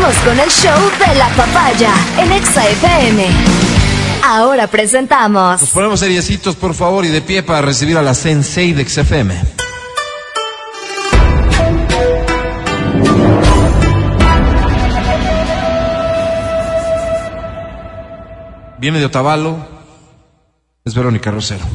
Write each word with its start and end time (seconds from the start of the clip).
Con 0.00 0.40
el 0.40 0.48
show 0.48 0.90
de 0.98 1.14
la 1.14 1.28
papaya 1.36 1.92
en 2.18 2.32
Exa 2.32 2.66
FM. 2.66 3.26
Ahora 4.24 4.66
presentamos. 4.66 5.60
Nos 5.60 5.70
ponemos 5.70 6.00
seriecitos, 6.00 6.56
por 6.56 6.72
favor, 6.74 7.04
y 7.04 7.08
de 7.08 7.20
pie 7.20 7.42
para 7.42 7.60
recibir 7.60 7.98
a 7.98 8.02
la 8.02 8.14
Sensei 8.14 8.72
de 8.72 8.88
XFM. 8.88 9.34
Viene 18.78 19.00
de 19.00 19.04
Otavalo. 19.04 19.58
Es 20.82 20.94
Verónica 20.94 21.30
Rosero. 21.30 21.66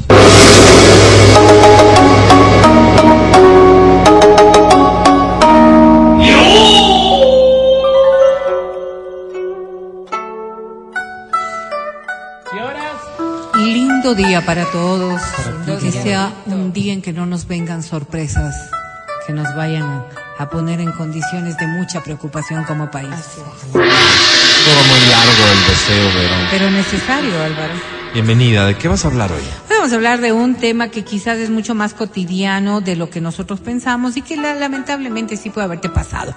Lindo 14.05 14.23
día 14.27 14.45
para 14.45 14.65
todos. 14.65 15.19
que 15.81 15.91
sea 15.91 16.31
un 16.45 16.71
día 16.71 16.93
en 16.93 17.01
que 17.01 17.11
no 17.11 17.25
nos 17.25 17.47
vengan 17.47 17.81
sorpresas, 17.81 18.53
que 19.25 19.33
nos 19.33 19.55
vayan 19.55 20.05
a 20.37 20.47
poner 20.47 20.79
en 20.79 20.91
condiciones 20.91 21.57
de 21.57 21.65
mucha 21.65 22.03
preocupación 22.03 22.65
como 22.65 22.91
país. 22.91 23.09
Todo 23.71 23.81
muy 23.81 24.99
largo 25.09 25.43
el 25.51 25.59
deseo, 25.67 26.21
Verón. 26.21 26.47
Pero 26.51 26.69
necesario, 26.69 27.31
Álvaro. 27.43 27.73
Bienvenida. 28.13 28.67
¿De 28.67 28.75
qué 28.77 28.87
vas 28.87 29.03
a 29.05 29.07
hablar 29.07 29.31
hoy? 29.31 29.41
Vamos 29.71 29.91
a 29.91 29.95
hablar 29.95 30.21
de 30.21 30.31
un 30.33 30.53
tema 30.53 30.89
que 30.89 31.03
quizás 31.03 31.39
es 31.39 31.49
mucho 31.49 31.73
más 31.73 31.95
cotidiano 31.95 32.81
de 32.81 32.95
lo 32.95 33.09
que 33.09 33.21
nosotros 33.21 33.59
pensamos 33.59 34.17
y 34.17 34.21
que 34.21 34.37
la- 34.37 34.53
lamentablemente 34.53 35.35
sí 35.35 35.49
puede 35.49 35.65
haberte 35.65 35.89
pasado. 35.89 36.35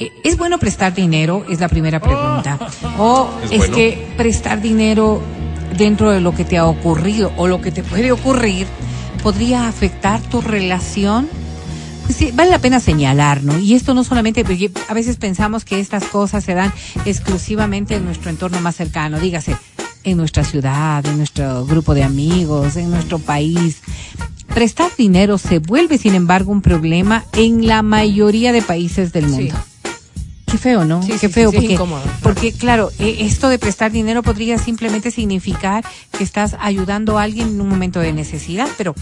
Eh, 0.00 0.10
¿Es 0.24 0.36
bueno 0.36 0.58
prestar 0.58 0.92
dinero? 0.92 1.46
Es 1.48 1.60
la 1.60 1.68
primera 1.68 2.00
pregunta. 2.00 2.58
O 2.98 3.30
¿Es 3.44 3.52
es, 3.52 3.58
bueno? 3.58 3.76
que 3.76 4.12
prestar 4.16 4.60
dinero 4.60 5.22
dentro 5.76 6.10
de 6.10 6.20
lo 6.20 6.34
que 6.34 6.44
te 6.44 6.58
ha 6.58 6.66
ocurrido 6.66 7.32
o 7.36 7.46
lo 7.46 7.60
que 7.60 7.70
te 7.70 7.82
puede 7.82 8.12
ocurrir 8.12 8.66
podría 9.22 9.68
afectar 9.68 10.20
tu 10.20 10.40
relación? 10.40 11.28
Pues 12.04 12.16
sí, 12.16 12.30
vale 12.34 12.50
la 12.50 12.58
pena 12.58 12.80
señalar, 12.80 13.42
¿no? 13.42 13.58
Y 13.58 13.74
esto 13.74 13.94
no 13.94 14.04
solamente, 14.04 14.44
porque 14.44 14.70
a 14.88 14.94
veces 14.94 15.16
pensamos 15.16 15.64
que 15.64 15.80
estas 15.80 16.04
cosas 16.04 16.44
se 16.44 16.54
dan 16.54 16.72
exclusivamente 17.06 17.96
en 17.96 18.04
nuestro 18.04 18.30
entorno 18.30 18.60
más 18.60 18.76
cercano, 18.76 19.18
dígase, 19.18 19.56
en 20.04 20.18
nuestra 20.18 20.44
ciudad, 20.44 21.04
en 21.06 21.16
nuestro 21.16 21.64
grupo 21.64 21.94
de 21.94 22.04
amigos, 22.04 22.76
en 22.76 22.90
nuestro 22.90 23.18
país. 23.18 23.78
Prestar 24.54 24.90
dinero 24.96 25.38
se 25.38 25.58
vuelve, 25.58 25.96
sin 25.96 26.14
embargo, 26.14 26.52
un 26.52 26.60
problema 26.60 27.24
en 27.32 27.66
la 27.66 27.82
mayoría 27.82 28.52
de 28.52 28.60
países 28.60 29.12
del 29.12 29.26
mundo. 29.28 29.54
Qué 30.54 30.58
feo, 30.58 30.84
¿no? 30.84 31.02
Sí, 31.02 31.08
Qué 31.08 31.18
sí, 31.18 31.28
feo, 31.30 31.50
sí, 31.50 31.56
porque, 31.56 31.72
incómodo, 31.72 32.02
claro. 32.02 32.18
porque 32.22 32.52
claro, 32.52 32.92
eh, 33.00 33.16
esto 33.22 33.48
de 33.48 33.58
prestar 33.58 33.90
dinero 33.90 34.22
podría 34.22 34.56
simplemente 34.56 35.10
significar 35.10 35.84
que 36.16 36.22
estás 36.22 36.54
ayudando 36.60 37.18
a 37.18 37.24
alguien 37.24 37.48
en 37.48 37.60
un 37.60 37.68
momento 37.68 37.98
de 37.98 38.12
necesidad, 38.12 38.68
pero 38.78 38.94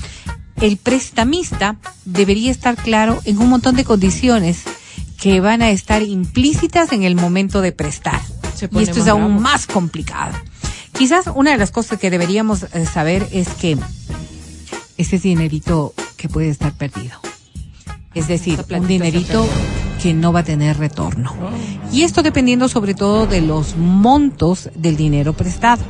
el 0.63 0.79
prestamista 0.79 1.77
debería 2.07 2.51
estar 2.51 2.75
claro 2.75 3.21
en 3.27 3.37
un 3.37 3.51
montón 3.51 3.77
de 3.77 3.85
condiciones 3.85 4.63
que 5.21 5.43
van 5.43 5.61
a 5.61 5.69
estar 5.69 6.01
implícitas 6.01 6.91
en 6.93 7.03
el 7.03 7.17
momento 7.17 7.61
de 7.61 7.73
prestar. 7.73 8.23
Y 8.71 8.83
esto 8.85 9.01
es 9.01 9.09
aún 9.09 9.27
bravo. 9.27 9.41
más 9.41 9.67
complicado. 9.67 10.33
Quizás 10.93 11.27
una 11.35 11.51
de 11.51 11.59
las 11.59 11.71
cosas 11.71 11.99
que 11.99 12.09
deberíamos 12.09 12.63
eh, 12.63 12.87
saber 12.87 13.29
es 13.31 13.49
que 13.49 13.77
ese 14.97 15.17
es 15.17 15.23
dinerito 15.23 15.93
que 16.17 16.31
puede 16.31 16.49
estar 16.49 16.73
perdido. 16.73 17.21
Es 18.15 18.27
decir, 18.29 18.65
un 18.71 18.87
dinerito 18.87 19.47
que 20.03 20.15
no 20.15 20.33
va 20.33 20.41
a 20.41 20.45
tener 20.45 20.79
retorno. 20.79 21.33
Y 21.93 22.03
esto 22.03 22.23
dependiendo 22.23 22.69
sobre 22.69 22.95
todo 22.95 23.27
de 23.27 23.41
los 23.41 23.77
montos 23.77 24.69
del 24.75 24.97
dinero 24.97 25.33
prestado. 25.33 25.83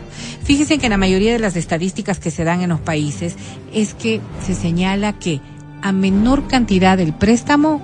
Fíjense 0.45 0.79
que 0.79 0.87
en 0.87 0.91
la 0.91 0.97
mayoría 0.99 1.33
de 1.33 1.39
las 1.39 1.57
estadísticas 1.57 2.19
que 2.19 2.31
se 2.31 2.45
dan 2.45 2.61
en 2.61 2.69
los 2.71 2.81
países 2.81 3.37
es 3.72 3.95
que 3.95 4.21
se 4.45 4.55
señala 4.55 5.12
que 5.15 5.41
a 5.81 5.93
menor 5.93 6.47
cantidad 6.47 6.97
del 6.99 7.12
préstamo, 7.15 7.81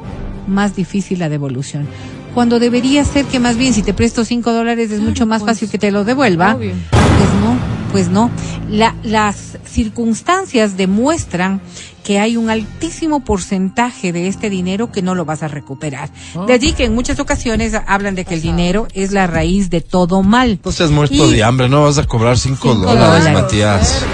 más 0.46 0.76
difícil 0.76 1.18
la 1.20 1.28
devolución. 1.28 1.86
Cuando 2.34 2.58
debería 2.60 3.04
ser 3.04 3.24
que 3.24 3.40
más 3.40 3.56
bien 3.56 3.72
si 3.74 3.82
te 3.82 3.94
presto 3.94 4.24
cinco 4.24 4.52
dólares 4.52 4.90
es 4.90 5.00
mucho 5.00 5.26
más 5.26 5.42
pues, 5.42 5.52
fácil 5.56 5.70
que 5.70 5.78
te 5.78 5.90
lo 5.90 6.04
devuelva. 6.04 6.54
obvio. 6.54 6.72
Pues 6.90 7.30
no, 7.42 7.56
pues 7.90 8.08
no. 8.10 8.30
La- 8.70 8.94
las 9.02 9.56
circunstancias 9.64 10.76
demuestran 10.76 11.60
que 12.08 12.18
hay 12.18 12.38
un 12.38 12.48
altísimo 12.48 13.20
porcentaje 13.20 14.14
de 14.14 14.28
este 14.28 14.48
dinero 14.48 14.90
que 14.90 15.02
no 15.02 15.14
lo 15.14 15.26
vas 15.26 15.42
a 15.42 15.48
recuperar. 15.48 16.08
De 16.46 16.54
allí 16.54 16.72
que 16.72 16.86
en 16.86 16.94
muchas 16.94 17.20
ocasiones 17.20 17.74
hablan 17.86 18.14
de 18.14 18.24
que 18.24 18.32
el 18.32 18.40
dinero 18.40 18.88
es 18.94 19.12
la 19.12 19.26
raíz 19.26 19.68
de 19.68 19.82
todo 19.82 20.22
mal. 20.22 20.58
No 20.64 20.72
seas 20.72 20.90
muerto 20.90 21.14
Y- 21.14 21.34
de 21.34 21.44
hambre, 21.44 21.68
no 21.68 21.82
vas 21.82 21.98
a 21.98 22.04
cobrar 22.04 22.38
cinco, 22.38 22.72
Cinco 22.72 22.86
dólares, 22.86 23.24
dólares. 23.24 23.42
Matías. 23.42 24.04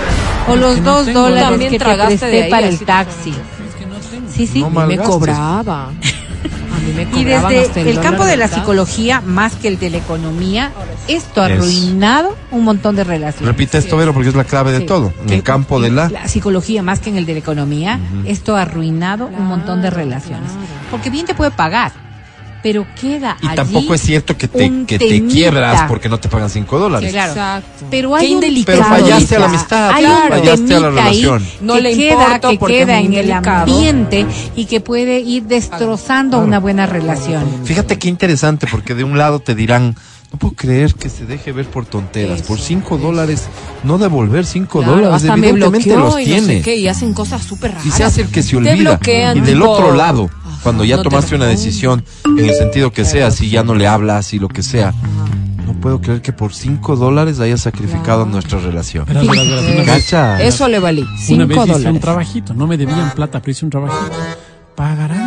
O 0.49 0.56
los 0.56 0.81
no 0.81 0.97
dos 0.97 1.06
tengo. 1.06 1.21
dólares 1.21 1.49
También 1.50 1.71
que 1.71 1.78
te 1.78 2.27
de 2.27 2.43
ahí, 2.43 2.50
para 2.50 2.66
el 2.66 2.78
taxi. 2.81 3.31
Es 3.31 3.75
que 3.78 3.87
no. 3.87 3.94
Sí, 4.28 4.49
sí. 4.49 4.59
No 4.61 4.81
A 4.81 4.87
mí 4.87 4.97
me 4.97 5.03
cobraba. 5.05 5.84
A 5.87 5.91
mí 5.91 6.93
me 6.97 7.03
Y 7.21 7.25
desde 7.25 7.61
hasta 7.61 7.81
el, 7.81 7.87
dólar 7.87 8.03
campo 8.03 8.25
de 8.25 8.37
la 8.37 8.47
mitad. 8.47 8.59
psicología, 8.59 9.21
más 9.21 9.55
que 9.55 9.69
el 9.69 9.78
de 9.78 9.91
la 9.91 9.99
economía, 9.99 10.72
esto 11.09 11.43
ha 11.43 11.51
Es. 11.51 11.59
arruinado 11.59 12.37
un 12.51 12.65
montón 12.65 12.97
de 12.97 13.05
relaciones. 13.05 13.47
Repite 13.47 13.79
esto, 13.79 13.97
Vero, 13.97 14.13
porque 14.13 14.29
es 14.29 14.35
la 14.35 14.45
clave 14.45 14.73
de 14.73 14.81
todo. 14.81 15.13
En 15.27 15.33
el 15.33 15.43
campo 15.43 15.81
de 15.81 15.91
la... 15.91 16.09
La 16.09 16.29
psicología, 16.29 16.83
más 16.83 17.01
que 17.01 17.11
en 17.11 17.17
el 17.17 17.27
de 17.27 17.35
la 17.35 17.39
economía, 17.39 17.99
esto 18.25 18.57
ha 18.57 18.63
arruinado 18.63 19.27
un 19.27 19.47
montón 19.47 19.83
de 19.83 19.91
relaciones. 19.91 20.51
Porque 20.91 21.11
bien 21.11 21.27
te 21.27 21.35
puede 21.35 21.51
pagar, 21.51 21.93
pero 22.63 22.87
queda 22.99 23.37
Y 23.43 23.47
allí 23.47 23.57
tampoco 23.57 23.93
es 23.95 24.01
cierto 24.01 24.39
que 24.39 24.49
te, 24.49 24.87
que 24.87 24.99
te 24.99 25.27
quiebras 25.27 25.83
porque 25.87 26.09
no 26.09 26.19
te 26.19 26.31
pagan 26.31 26.49
cinco 26.49 26.79
dólares. 26.79 27.13
Claro. 27.13 27.33
Exacto. 27.33 27.87
Pero 27.91 28.15
hay 28.15 28.29
Qué 28.29 28.37
un. 28.37 28.65
Pero 28.65 28.85
fallaste 28.85 29.37
a 29.37 29.39
la 29.39 29.47
amistad, 29.47 29.91
hay 29.91 30.05
claro. 30.05 30.35
fallaste 30.35 30.75
a 30.75 30.81
la 30.81 30.87
ahí 30.89 30.95
relación. 30.95 31.47
No 31.61 31.75
que 31.75 31.81
le 31.83 31.95
queda, 31.95 32.13
importo 32.13 32.49
que 32.49 32.59
queda 32.59 33.01
en 33.01 33.13
el 33.13 33.31
ambiente 33.33 34.27
y 34.57 34.65
que 34.65 34.81
puede 34.81 35.21
ir 35.21 35.43
destrozando 35.43 36.39
una 36.39 36.59
buena 36.59 36.87
relación. 36.87 37.45
Fíjate 37.65 37.99
qué 37.99 38.09
interesante, 38.09 38.67
porque 38.71 38.95
de 38.95 39.05
un 39.05 39.19
lado 39.19 39.41
te 39.41 39.55
dirán, 39.55 39.95
no 40.34 40.39
puedo 40.39 40.55
creer 40.55 40.95
que 40.95 41.09
se 41.09 41.27
deje 41.27 41.53
ver 41.53 41.67
por 41.67 41.87
tonteras. 41.87 42.43
Por 42.43 42.59
cinco 42.59 42.99
dólares, 42.99 43.45
no 43.84 43.99
devolver 43.99 44.45
cinco 44.45 44.81
Claro, 44.81 44.97
dólares, 44.97 45.15
hasta 45.22 45.37
me 45.37 45.49
evidentemente 45.50 45.95
bloqueó 45.95 46.11
los 46.11 46.21
y 46.21 46.25
tiene. 46.25 46.41
No 46.41 46.47
sé 46.49 46.62
qué, 46.62 46.77
y 46.77 46.89
hacen 46.89 47.15
cosas 47.15 47.43
súper 47.45 47.71
raras. 47.71 47.87
Y 47.87 47.91
se 47.93 48.03
hace 48.03 48.22
el 48.22 48.28
que 48.28 48.43
se 48.43 48.50
Te 48.50 48.56
olvida. 48.56 48.75
bloquean, 48.97 49.39
y 49.39 49.41
del 49.43 49.55
tipo, 49.59 49.71
otro 49.71 49.94
lado, 49.94 50.28
cuando 50.65 50.84
ya 50.84 50.97
no 50.97 51.03
tomaste 51.05 51.37
una 51.37 51.47
decisión, 51.47 52.05
en 52.25 52.44
el 52.44 52.55
sentido 52.55 52.91
que 52.93 53.05
sea, 53.05 53.31
si 53.31 53.49
ya 53.49 53.62
no 53.62 53.77
le 53.77 53.87
hablas 53.87 54.34
y 54.34 54.41
lo 54.41 54.49
que 54.49 54.62
sea, 54.65 54.93
no 55.67 55.73
puedo 55.75 56.00
creer 56.00 56.21
que 56.21 56.33
por 56.33 56.53
cinco 56.53 56.97
dólares 56.97 57.39
haya 57.39 57.56
sacrificado 57.56 58.27
nuestra 58.27 58.59
relación. 58.59 59.05
Verás, 59.06 59.27
verás, 59.28 59.47
verás, 59.47 59.65
una 59.65 59.93
vez- 59.94 60.05
Cacha. 60.05 60.43
Eso 60.43 60.67
le 60.69 60.81
valí. 60.81 61.03
Una 61.03 61.17
Cinco 61.19 61.47
vez 61.47 61.56
hice 61.59 61.61
un 61.61 61.73
dólares. 61.78 62.00
trabajito, 62.00 62.55
no 62.55 62.67
me 62.67 62.77
debían 62.77 63.12
plata, 63.15 63.41
pero 63.41 63.53
hice 63.53 63.65
un 63.65 63.71
trabajito. 63.71 64.11
Pagarán 64.75 65.24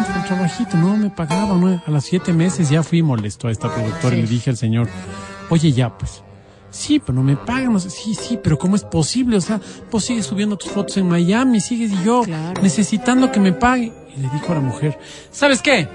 no 0.75 0.97
me 0.97 1.09
pagaban. 1.09 1.61
¿no? 1.61 1.81
A 1.85 1.91
los 1.91 2.03
siete 2.05 2.33
meses 2.33 2.69
ya 2.69 2.83
fui 2.83 3.01
molesto 3.01 3.47
a 3.47 3.51
esta 3.51 3.73
productora 3.73 4.15
y 4.15 4.21
le 4.21 4.27
dije 4.27 4.49
al 4.49 4.57
señor, 4.57 4.87
oye 5.49 5.71
ya 5.71 5.95
pues, 5.97 6.23
sí, 6.69 6.99
pero 6.99 7.13
no 7.13 7.23
me 7.23 7.35
pagan. 7.35 7.79
Sí, 7.79 8.13
sí, 8.15 8.39
pero 8.41 8.57
¿cómo 8.57 8.75
es 8.75 8.83
posible? 8.83 9.37
O 9.37 9.41
sea, 9.41 9.59
vos 9.91 10.03
sigues 10.03 10.25
subiendo 10.25 10.57
tus 10.57 10.71
fotos 10.71 10.97
en 10.97 11.07
Miami, 11.07 11.59
sigues 11.61 11.91
y 11.91 12.03
yo 12.03 12.21
Claro. 12.23 12.61
necesitando 12.61 13.31
que 13.31 13.39
me 13.39 13.53
pague. 13.53 13.93
Y 14.15 14.19
le 14.21 14.29
dijo 14.29 14.51
a 14.51 14.55
la 14.55 14.61
mujer, 14.61 14.97
¿sabes 15.31 15.61
qué? 15.61 15.87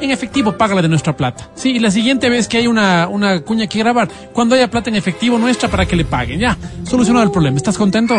En 0.00 0.12
efectivo, 0.12 0.56
págala 0.56 0.80
de 0.80 0.88
nuestra 0.88 1.16
plata. 1.16 1.50
Sí, 1.56 1.70
y 1.70 1.78
la 1.80 1.90
siguiente 1.90 2.28
vez 2.30 2.46
que 2.46 2.56
hay 2.58 2.68
una, 2.68 3.08
una 3.08 3.40
cuña 3.40 3.66
que 3.66 3.80
grabar, 3.80 4.08
cuando 4.32 4.54
haya 4.54 4.70
plata 4.70 4.90
en 4.90 4.96
efectivo 4.96 5.38
nuestra 5.38 5.68
para 5.68 5.84
que 5.84 5.96
le 5.96 6.04
paguen. 6.04 6.38
Ya, 6.38 6.56
solucionado 6.84 7.24
el 7.24 7.32
problema. 7.32 7.56
¿Estás 7.56 7.76
contento? 7.76 8.14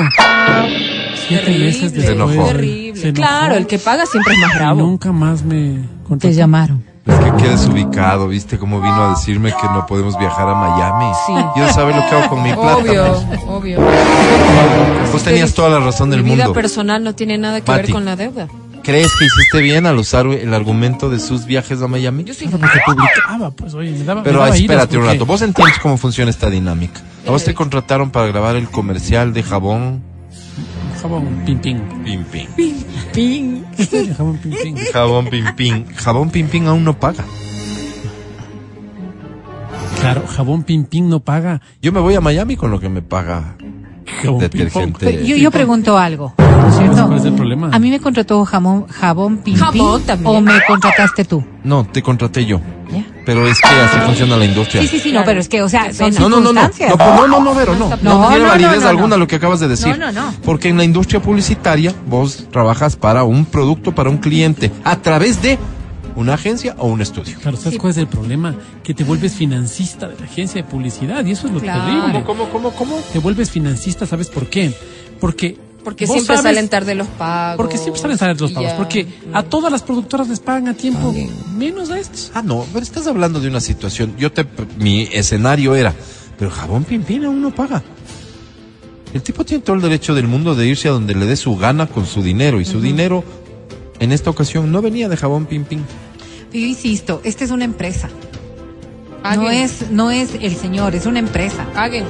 Siete 1.28 1.52
meses 1.58 1.94
enojó. 2.10 2.46
Terrible. 2.48 3.00
se 3.00 3.10
enojó. 3.10 3.16
Claro, 3.28 3.56
el 3.56 3.68
que 3.68 3.80
paga 3.80 4.06
siempre 4.06 4.34
es 4.34 4.40
más 4.40 4.54
Y 4.54 4.58
bravo. 4.58 4.82
nunca 4.82 5.12
más 5.12 5.44
me 5.44 5.74
Te 5.74 6.08
contrató. 6.08 6.34
llamaron. 6.36 6.84
Es 7.06 7.16
que 7.20 7.32
quedes 7.44 7.66
ubicado, 7.68 8.28
¿viste 8.28 8.60
cómo 8.60 8.82
vino 8.82 9.04
a 9.08 9.10
decirme 9.12 9.50
que 9.52 9.68
no 9.74 9.86
podemos 9.88 10.18
viajar 10.20 10.48
a 10.48 10.54
Miami? 10.54 11.12
Sí. 11.26 11.34
Yo 11.60 11.68
saber 11.74 11.96
lo 11.96 12.02
que 12.08 12.16
hago 12.16 12.30
con 12.30 12.44
mi 12.44 12.54
plata. 12.54 12.78
Obvio, 12.78 13.24
pues. 13.28 13.40
obvio. 13.48 13.80
Vos 15.12 15.24
tenías 15.24 15.54
toda 15.54 15.70
la 15.70 15.80
razón 15.80 16.10
del 16.12 16.24
Mi 16.24 16.32
vida 16.32 16.46
mundo. 16.46 16.54
personal 16.54 17.04
no 17.04 17.16
tiene 17.16 17.38
nada 17.38 17.62
que 17.62 17.72
Mati. 17.72 17.84
ver 17.84 17.92
con 17.92 18.06
la 18.06 18.16
deuda. 18.16 18.48
¿Crees 18.84 19.12
que 19.18 19.26
hiciste 19.26 19.60
bien 19.62 19.86
al 19.88 19.98
usar 19.98 20.28
el 20.28 20.54
argumento 20.54 21.10
de 21.10 21.20
sus 21.20 21.46
viajes 21.46 21.82
a 21.82 21.88
Miami? 21.88 22.24
Yo 22.24 22.34
soy 22.34 22.48
Porque 22.48 22.68
publicaba, 22.86 23.52
pues, 23.52 23.74
oye, 23.74 23.92
me 23.92 24.04
daba. 24.04 24.24
Pero 24.24 24.40
me 24.40 24.46
daba 24.46 24.56
espérate 24.56 24.98
un 24.98 25.06
rato, 25.06 25.26
vos 25.26 25.42
entiendes 25.42 25.80
cómo 25.80 25.98
funciona 25.98 26.30
esta 26.32 26.50
dinámica. 26.50 27.02
A 27.28 27.32
vos 27.32 27.44
te 27.44 27.54
contrataron 27.54 28.10
para 28.12 28.28
grabar 28.28 28.56
el 28.56 28.70
comercial 28.70 29.34
de 29.34 29.44
jabón 29.44 30.02
Jabón, 31.02 31.44
pim, 31.46 31.60
pim. 31.60 31.80
Pim 32.04 32.24
Pim. 32.26 32.48
ping. 33.14 33.64
Sí, 33.78 34.12
Jabón, 34.18 34.38
pim, 34.38 34.52
pim. 34.52 34.76
Jabón 34.94 35.26
Pim 35.30 35.46
Pim. 35.56 35.86
Jabón 35.96 36.30
Pim 36.30 36.48
Pim 36.48 36.68
aún 36.68 36.84
no 36.84 37.00
paga. 37.00 37.24
Claro, 40.02 40.24
jabón, 40.28 40.64
pim, 40.64 40.86
pim 40.86 41.10
no 41.10 41.20
paga. 41.20 41.62
Yo 41.82 41.92
me 41.92 42.00
voy 42.00 42.16
a 42.16 42.22
Miami 42.22 42.56
con 42.56 42.72
lo 42.72 42.80
que 42.80 42.88
me 42.90 43.02
paga 43.02 43.56
Jabón, 44.24 44.40
detergente. 44.40 45.06
Pero 45.06 45.24
yo, 45.26 45.36
yo 45.36 45.52
pregunto 45.52 45.98
algo, 45.98 46.34
¿no 46.38 46.68
es 46.68 46.76
cierto? 46.76 47.06
¿Cuál 47.08 47.18
es 47.20 47.26
el 47.26 47.34
problema? 47.34 47.70
A 47.74 47.80
mí 47.80 47.90
me 47.90 48.00
contrató 48.00 48.44
jamón, 48.46 48.88
jabón 48.88 49.40
pim 49.40 49.56
Jabón 49.56 49.98
pim, 50.00 50.08
también. 50.08 50.36
o 50.36 50.42
me 50.42 50.54
contrataste 50.68 51.26
tú. 51.26 51.44
No, 51.64 51.86
te 51.86 52.02
contraté 52.02 52.46
yo. 52.46 52.62
Pero 53.30 53.48
es 53.48 53.62
que 53.62 53.68
así 53.68 53.98
funciona 54.08 54.38
la 54.38 54.46
industria. 54.46 54.82
Sí, 54.82 54.88
sí, 54.88 55.00
sí, 55.00 55.12
no, 55.12 55.24
pero 55.24 55.40
es 55.40 55.48
que, 55.48 55.62
o 55.62 55.70
sea, 55.70 55.94
son. 55.94 56.12
No, 56.16 56.22
no, 56.22 56.30
no, 56.30 56.52
no, 56.52 56.54
no, 56.54 56.62
circunstancias. 56.74 56.98
no, 56.98 57.28
no, 57.28 57.40
no, 57.44 57.54
Vero, 57.54 57.76
no, 57.76 57.90
no, 57.90 57.98
No, 58.02 58.28
tiene 58.30 58.44
no, 58.44 58.50
validez 58.50 58.76
no, 58.78 58.82
no, 58.82 58.90
alguna 58.90 59.08
no. 59.10 59.18
lo 59.18 59.28
que 59.28 59.36
acabas 59.36 59.60
de 59.60 59.68
decir. 59.68 59.96
No, 60.00 60.12
no, 60.12 60.12
no. 60.12 60.34
Porque 60.44 60.70
en 60.70 60.78
la 60.78 60.84
industria 60.84 61.22
publicitaria 61.22 61.94
vos 62.08 62.48
trabajas 62.52 62.96
para 62.96 63.24
un 63.24 63.46
producto, 63.46 63.94
para 63.94 64.10
un 64.10 64.18
cliente, 64.18 64.72
a 64.84 64.96
través 64.96 65.44
de 65.44 65.60
una 66.16 66.34
agencia 66.34 66.74
o 66.80 66.88
un 66.88 67.02
estudio. 67.02 67.38
Claro, 67.40 67.56
¿sabes 67.56 67.78
cuál 67.78 67.92
es 67.92 67.98
el 67.98 68.08
problema? 68.08 68.56
Que 68.84 68.96
te 68.96 69.04
vuelves 69.04 69.34
financista 69.36 70.08
de 70.08 70.18
la 70.20 70.26
agencia 70.26 70.62
de 70.64 70.68
publicidad 70.68 71.24
y 71.24 71.32
eso 71.32 71.46
es 71.48 71.54
lo 71.54 71.60
Claro. 71.60 71.86
terrible. 71.86 72.24
¿Cómo, 72.26 72.50
cómo, 72.50 72.72
cómo? 72.72 72.96
Te 73.14 73.20
vuelves 73.20 73.52
financista, 73.52 74.08
¿sabes 74.08 74.28
por 74.30 74.48
qué? 74.48 74.74
Porque 75.20 75.56
Porque 75.84 76.06
siempre 76.08 76.36
sabes- 76.36 76.44
salen 76.44 76.70
tarde 76.70 76.94
los 76.96 77.08
pagos. 77.08 77.58
Porque 77.58 77.78
siempre 77.78 78.02
salen 78.02 78.18
tarde 78.18 78.36
los 78.40 78.52
pagos. 78.52 78.70
ya. 78.72 78.78
Porque 78.78 79.08
a 79.34 79.44
todas 79.44 79.72
las 79.72 79.82
productoras 79.82 80.28
les 80.28 80.40
pagan 80.40 80.68
a 80.68 80.74
tiempo, 80.74 81.14
menos 81.56 81.90
a 81.90 82.00
estos. 82.00 82.32
Ah, 82.34 82.42
no, 82.42 82.66
pero 82.74 82.84
estás 82.84 83.08
hablando 83.08 83.40
de 83.40 83.48
una 83.48 83.62
situación. 83.62 84.14
Yo 84.18 84.32
te, 84.32 84.46
mi 84.78 85.04
escenario 85.12 85.76
era, 85.76 85.94
pero 86.38 86.52
jabón 86.52 86.84
pimpín 86.84 87.26
aún 87.26 87.42
no 87.42 87.54
paga. 87.56 87.82
El 89.14 89.24
tipo 89.24 89.44
tiene 89.44 89.64
todo 89.64 89.76
el 89.76 89.82
derecho 89.82 90.14
del 90.14 90.28
mundo 90.28 90.54
de 90.54 90.68
irse 90.68 90.88
a 90.88 90.92
donde 90.92 91.16
le 91.16 91.26
dé 91.26 91.36
su 91.36 91.56
gana 91.58 91.88
con 91.88 92.06
su 92.06 92.22
dinero 92.22 92.62
y 92.62 92.66
su 92.66 92.80
dinero 92.80 93.24
en 94.00 94.12
esta 94.12 94.30
ocasión 94.30 94.72
no 94.72 94.82
venía 94.82 95.10
de 95.10 95.18
jabón 95.18 95.46
pimpín. 95.48 95.84
Yo 96.54 96.60
insisto, 96.60 97.22
esta 97.24 97.44
es 97.44 97.52
una 97.52 97.64
empresa. 97.66 98.10
No 99.24 99.44
Paguen. 99.44 99.54
es, 99.54 99.92
no 99.92 100.12
es 100.12 100.30
el 100.42 100.56
señor, 100.56 100.96
es 100.96 101.06
una 101.06 101.20
empresa. 101.20 101.66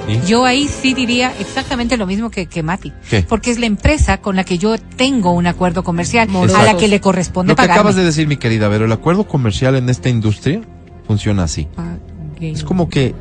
¿Sí? 0.07 0.19
Yo 0.27 0.45
ahí 0.45 0.67
sí 0.67 0.93
diría 0.93 1.33
exactamente 1.39 1.97
lo 1.97 2.05
mismo 2.05 2.29
que, 2.29 2.45
que 2.45 2.61
Mati. 2.63 2.93
¿Qué? 3.09 3.23
Porque 3.23 3.51
es 3.51 3.59
la 3.59 3.65
empresa 3.65 4.19
con 4.19 4.35
la 4.35 4.43
que 4.43 4.57
yo 4.57 4.77
tengo 4.77 5.31
un 5.31 5.47
acuerdo 5.47 5.83
comercial 5.83 6.29
a 6.55 6.63
la 6.63 6.77
que 6.77 6.87
le 6.87 7.01
corresponde 7.01 7.51
Lo 7.51 7.55
que 7.55 7.61
pagarme. 7.63 7.79
acabas 7.79 7.95
de 7.95 8.03
decir, 8.03 8.27
mi 8.27 8.37
querida, 8.37 8.69
pero 8.69 8.85
el 8.85 8.91
acuerdo 8.91 9.27
comercial 9.27 9.75
en 9.75 9.89
esta 9.89 10.09
industria 10.09 10.61
funciona 11.07 11.43
así. 11.43 11.67
Paguen. 11.75 12.55
Es 12.55 12.63
como 12.63 12.89
que, 12.89 13.13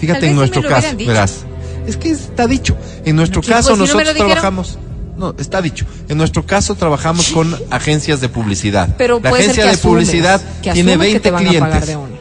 fíjate 0.00 0.26
en 0.28 0.36
nuestro 0.36 0.62
caso, 0.62 0.88
verás. 0.96 1.44
Es 1.86 1.96
que 1.96 2.10
está 2.10 2.46
dicho. 2.46 2.76
En 3.04 3.14
nuestro 3.16 3.42
Pues, 3.42 3.52
caso 3.52 3.74
si 3.74 3.80
no 3.80 3.86
lo 3.86 3.92
nosotros 3.94 4.14
trabajamos. 4.16 4.78
No, 5.16 5.34
está 5.38 5.62
dicho. 5.62 5.86
En 6.08 6.18
nuestro 6.18 6.44
caso 6.44 6.74
trabajamos 6.74 7.28
con 7.28 7.54
agencias 7.70 8.20
de 8.20 8.28
publicidad. 8.28 8.96
Pero 8.98 9.20
la 9.22 9.30
agencia 9.30 9.66
de 9.70 9.76
publicidad 9.76 10.40
tiene 10.60 10.94
asumes 10.94 10.98
20 10.98 11.12
que 11.12 11.20
te 11.20 11.30
van 11.30 11.46
a 11.46 11.52
pagar 11.60 11.82
clientes. 11.84 11.96
Ah, 11.96 12.13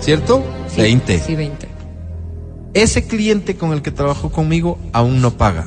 ¿cierto? 0.00 0.44
sí, 0.68 0.80
20. 0.82 1.18
Sí, 1.20 1.34
20. 1.34 1.68
Ese 2.74 3.06
cliente 3.06 3.56
con 3.56 3.72
el 3.72 3.80
que 3.82 3.90
trabajó 3.90 4.30
conmigo 4.30 4.78
aún 4.92 5.20
no 5.22 5.30
paga. 5.32 5.66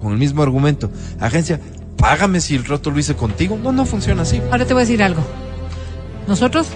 Con 0.00 0.12
el 0.12 0.18
mismo 0.18 0.42
argumento. 0.42 0.90
Agencia, 1.20 1.60
págame 1.96 2.40
si 2.40 2.54
el 2.56 2.64
roto 2.64 2.90
lo 2.90 2.98
hice 2.98 3.14
contigo. 3.14 3.58
No, 3.62 3.70
no 3.70 3.84
funciona 3.84 4.22
así. 4.22 4.40
Ahora 4.50 4.64
te 4.66 4.72
voy 4.74 4.82
a 4.82 4.86
decir 4.86 5.02
algo. 5.02 5.22
Nosotros 6.26 6.68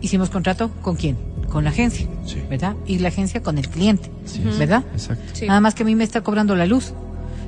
hicimos 0.00 0.30
contrato 0.30 0.70
con 0.82 0.96
quién? 0.96 1.16
Con 1.50 1.64
la 1.64 1.70
agencia, 1.70 2.06
Sí. 2.26 2.42
¿verdad? 2.48 2.74
Y 2.86 2.98
la 2.98 3.08
agencia 3.08 3.42
con 3.42 3.58
el 3.58 3.68
cliente, 3.68 4.10
Sí, 4.24 4.42
¿verdad? 4.58 4.84
Exacto. 4.92 5.22
Sí. 5.32 5.46
Nada 5.46 5.60
más 5.60 5.74
que 5.74 5.82
a 5.82 5.86
mí 5.86 5.94
me 5.94 6.04
está 6.04 6.20
cobrando 6.22 6.54
la 6.54 6.66
luz. 6.66 6.92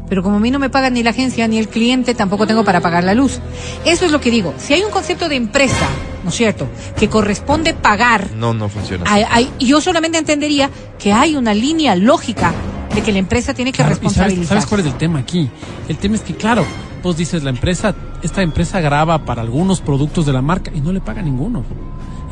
Pero 0.08 0.22
como 0.22 0.36
a 0.36 0.40
mí 0.40 0.50
no 0.50 0.58
me 0.58 0.69
paga 0.70 0.90
ni 0.90 1.02
la 1.02 1.10
agencia 1.10 1.48
ni 1.48 1.58
el 1.58 1.69
cliente, 1.69 2.14
tampoco 2.14 2.46
tengo 2.46 2.64
para 2.64 2.81
pagar 2.81 3.04
la 3.04 3.14
luz. 3.14 3.40
Eso 3.86 4.04
es 4.04 4.12
lo 4.12 4.20
que 4.20 4.31
digo. 4.31 4.52
Si 4.58 4.75
hay 4.75 4.82
un 4.82 4.90
concepto 4.90 5.28
de 5.28 5.36
empresa, 5.36 5.86
¿no 6.24 6.30
es 6.30 6.34
cierto?, 6.36 6.66
que 6.98 7.08
corresponde 7.08 7.74
pagar, 7.74 8.30
No, 8.36 8.52
no 8.54 8.68
funciona 8.68 9.04
hay- 9.06 9.24
hay- 9.30 9.50
yo 9.60 9.80
solamente 9.80 10.18
entendería 10.18 10.70
que 10.98 11.12
hay 11.12 11.36
una 11.36 11.54
línea 11.54 11.94
lógica 11.94 12.52
de 12.94 13.02
que 13.02 13.12
la 13.12 13.18
empresa 13.18 13.54
tiene 13.54 13.70
que 13.72 13.76
Claro, 13.76 13.90
¿y 13.92 13.94
sabes, 13.94 14.02
responsabilizar. 14.16 14.48
sabes 14.56 14.66
cuál 14.66 14.80
es 14.80 14.86
el 14.86 14.94
tema 14.94 15.18
aquí? 15.20 15.48
El 15.88 15.98
tema 15.98 16.14
es 16.16 16.22
que, 16.22 16.34
claro, 16.34 16.64
vos 17.02 17.16
dices, 17.16 17.42
la 17.44 17.50
empresa, 17.50 17.94
esta 18.22 18.40
empresa 18.42 18.80
graba 18.80 19.24
para 19.24 19.42
algunos 19.42 19.80
productos 19.80 20.24
de 20.26 20.32
la 20.32 20.40
marca 20.42 20.70
y 20.74 20.80
no 20.80 20.92
le 20.92 21.00
paga 21.00 21.20
ninguno. 21.22 21.62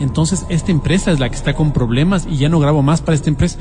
Entonces, 0.01 0.45
esta 0.49 0.71
empresa 0.73 1.13
es 1.13 1.21
la 1.21 1.29
que 1.29 1.37
está 1.37 1.55
con 1.55 1.73
problemas 1.73 2.27
y 2.29 2.39
ya 2.39 2.49
no 2.49 2.59
grabo 2.59 2.83
más 2.83 3.01
para 3.03 3.15
esta 3.15 3.29
empresa. 3.29 3.59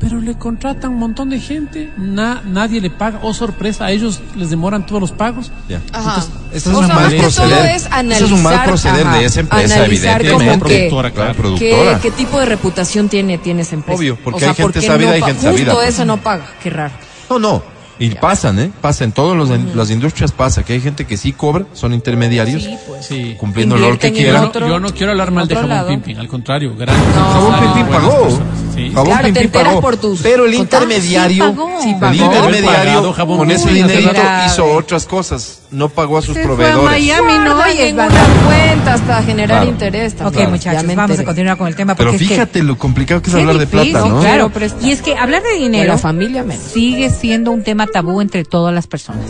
Pero 0.00 0.18
le 0.18 0.34
contratan 0.34 0.92
un 0.92 0.98
montón 0.98 1.28
de 1.28 1.38
gente, 1.38 1.90
na- 1.98 2.40
nadie 2.46 2.80
le 2.80 2.88
paga. 2.88 3.18
Oh, 3.22 3.34
sorpresa, 3.34 3.84
a 3.84 3.90
ellos 3.90 4.20
les 4.34 4.48
demoran 4.48 4.86
todos 4.86 4.98
los 5.00 5.12
pagos. 5.12 5.52
Ya. 5.68 5.78
Ajá. 5.92 6.24
Ese 6.52 6.70
O 6.70 6.72
es 6.72 6.78
un 6.78 6.86
sea, 6.86 6.94
mal 6.94 7.14
proceder. 7.16 7.66
es 7.76 7.86
Ese 7.86 8.24
es 8.24 8.32
un 8.32 8.42
mal 8.42 8.54
analizar, 8.54 8.64
proceder 8.66 9.06
ajá, 9.06 9.18
de 9.18 9.24
esa 9.26 9.40
empresa, 9.40 9.74
analizar 9.74 10.20
evidentemente. 10.22 10.58
productora, 10.64 11.10
claro. 11.10 11.34
Claro, 11.34 11.54
¿Qué, 11.58 11.68
productora. 11.70 12.00
qué 12.00 12.10
tipo 12.12 12.40
de 12.40 12.46
reputación 12.46 13.08
tiene, 13.10 13.36
tiene 13.36 13.60
esa 13.60 13.74
empresa? 13.74 13.98
Obvio, 14.00 14.16
porque 14.24 14.36
O 14.36 14.40
sea, 14.40 14.48
hay 14.48 14.54
gente 14.54 14.62
¿por 14.62 14.72
qué 14.80 14.86
sabida 14.86 15.10
no 15.10 15.16
y 15.18 15.22
gente 15.22 15.42
sabida, 15.42 15.72
Justo 15.74 15.82
eso 15.86 16.04
no 16.06 16.16
paga, 16.16 16.46
qué 16.62 16.70
raro. 16.70 16.94
No, 17.28 17.38
no. 17.38 17.62
Y 18.02 18.08
pasan, 18.14 18.58
¿eh? 18.58 18.70
Pasa 18.80 19.04
en 19.04 19.12
todas 19.12 19.46
las 19.74 19.90
industrias 19.90 20.32
pasa 20.32 20.62
que 20.62 20.72
hay 20.72 20.80
gente 20.80 21.04
que 21.06 21.18
sí 21.18 21.34
cobra, 21.34 21.66
son 21.74 21.92
intermediarios, 21.92 22.62
Sí, 22.62 22.74
pues. 22.88 23.04
Sí. 23.04 23.36
cumpliendo 23.38 23.76
el 23.76 23.82
rol 23.82 23.98
que 23.98 24.10
quieran. 24.10 24.50
yo 24.54 24.80
no 24.80 24.88
quiero 24.94 25.12
hablar 25.12 25.30
mal 25.30 25.46
de 25.46 25.54
Jabón. 25.54 25.86
Pimpin, 25.86 26.18
al 26.18 26.26
contrario, 26.26 26.74
gran 26.74 26.96
Jabón 26.96 27.52
empresario, 27.52 27.74
Pimpín 27.74 27.86
buenas 27.92 28.08
pagó. 28.10 28.22
personas. 28.22 28.46
Jabón 28.92 29.06
Claro, 29.06 29.20
te 29.22 29.24
Pimpín 29.26 29.42
enteras 29.44 29.68
pagó. 29.68 29.80
por 29.80 29.96
tus 29.96 30.20
Pero 30.20 30.46
el 30.46 30.54
intermediario, 30.54 31.44
Sí, 31.48 31.50
pagó. 31.54 31.80
Sí, 31.82 31.88
el 31.90 31.98
pagó. 31.98 32.14
intermediario 32.14 32.66
Pagado, 32.66 33.12
Jabón 33.12 33.38
con 33.38 33.50
ese 33.50 33.70
dinerito 33.70 34.10
grave. 34.12 34.46
hizo 34.46 34.64
otras 34.66 35.06
cosas, 35.06 35.62
no 35.70 35.88
pagó 35.88 36.18
a 36.18 36.22
sus 36.22 36.34
Se 36.34 36.42
fue 36.42 36.52
a 36.52 36.56
proveedores. 36.56 36.84
Miami, 37.00 37.32
no, 37.38 37.54
Guardan 37.54 37.70
oye, 37.70 37.88
en 37.88 37.98
va- 37.98 38.06
una 38.06 38.24
cuenta 38.46 38.94
hasta 38.94 39.22
generar 39.22 39.58
Claro. 39.58 39.70
interés. 39.70 40.14
Ok, 40.24 40.48
muchachos, 40.48 40.96
vamos 40.96 41.18
a 41.18 41.24
continuar 41.24 41.56
con 41.58 41.68
el 41.68 41.76
tema. 41.76 41.94
Pero 41.94 42.10
porque 42.10 42.24
es 42.24 42.28
que- 42.28 42.34
fíjate 42.34 42.62
lo 42.62 42.76
complicado 42.78 43.22
que 43.22 43.30
es 43.30 43.36
hablar 43.36 43.58
de 43.58 43.66
plata, 43.66 44.08
¿no? 44.08 44.20
claro. 44.20 44.50
Y 44.82 44.90
es 44.90 45.02
que 45.02 45.16
hablar 45.16 45.42
de 45.42 45.54
dinero 45.58 45.92
la 45.92 45.98
familia 45.98 46.42
menos. 46.42 46.62
sigue 46.62 47.10
siendo 47.10 47.50
un 47.50 47.62
tema 47.62 47.86
tabú 47.86 48.20
entre 48.20 48.44
todas 48.44 48.74
las 48.74 48.86
personas. 48.86 49.24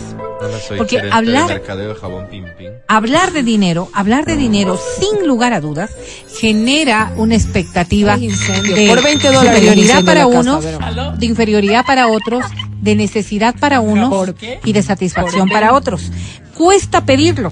Porque 0.77 0.99
hablar- 1.11 1.47
mercadeo 1.47 1.89
de 1.93 1.95
jabón 1.99 2.27
Pimpín. 2.27 2.71
Hablar 2.87 3.31
de 3.31 3.43
dinero, 3.43 3.89
hablar 3.93 4.25
de 4.25 4.35
dinero 4.35 4.79
sin 4.99 5.27
lugar 5.27 5.53
a 5.53 5.61
dudas 5.61 5.91
genera 6.39 7.11
una 7.15 7.35
expectativa 7.35 8.13
Hay 8.15 8.27
de 8.29 8.87
Por 8.87 9.03
20 9.03 9.27
dólares 9.31 9.50
superioridad 9.53 9.99
incendio 9.99 10.05
para 10.05 10.21
casa, 10.23 10.39
unos, 10.39 11.19
de 11.19 11.25
inferioridad 11.25 11.85
para 11.85 12.07
otros, 12.07 12.45
de 12.81 12.95
necesidad 12.95 13.55
para 13.59 13.79
unos 13.79 14.33
y 14.63 14.73
de 14.73 14.81
satisfacción 14.81 15.49
para 15.49 15.73
otros. 15.73 16.11
Cuesta 16.55 17.05
pedirlo 17.05 17.51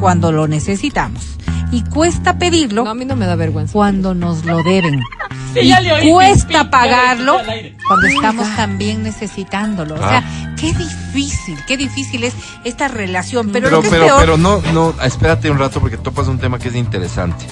cuando 0.00 0.32
lo 0.32 0.46
necesitamos 0.48 1.35
y 1.72 1.82
cuesta 1.82 2.38
pedirlo 2.38 2.84
No, 2.84 2.90
a 2.90 2.94
mí 2.94 3.04
no 3.04 3.16
me 3.16 3.26
da 3.26 3.34
vergüenza. 3.36 3.72
cuando 3.72 4.14
nos 4.14 4.44
lo 4.44 4.62
deben. 4.62 5.00
Sí, 5.54 5.68
ya 5.68 5.80
le 5.80 5.90
oí, 5.90 6.08
y 6.08 6.12
cuesta 6.12 6.68
pagarlo 6.68 7.38
cuando 7.88 8.06
estamos 8.08 8.46
también 8.56 9.02
necesitándolo. 9.02 9.94
O 9.94 9.98
Ah. 10.02 10.08
sea, 10.20 10.54
qué 10.60 10.74
difícil, 10.74 11.56
qué 11.66 11.78
difícil 11.78 12.24
es 12.24 12.34
esta 12.64 12.88
relación. 12.88 13.48
Pero, 13.52 13.64
Pero, 13.68 13.76
lo 13.78 13.82
que 13.82 13.88
pero, 13.88 14.02
es 14.04 14.08
peor, 14.10 14.20
pero 14.20 14.36
no, 14.36 14.60
no, 14.74 14.94
espérate 15.02 15.50
un 15.50 15.58
rato 15.58 15.80
porque 15.80 15.96
topas 15.96 16.28
un 16.28 16.38
tema 16.38 16.58
que 16.58 16.68
es 16.68 16.74
interesante. 16.74 17.46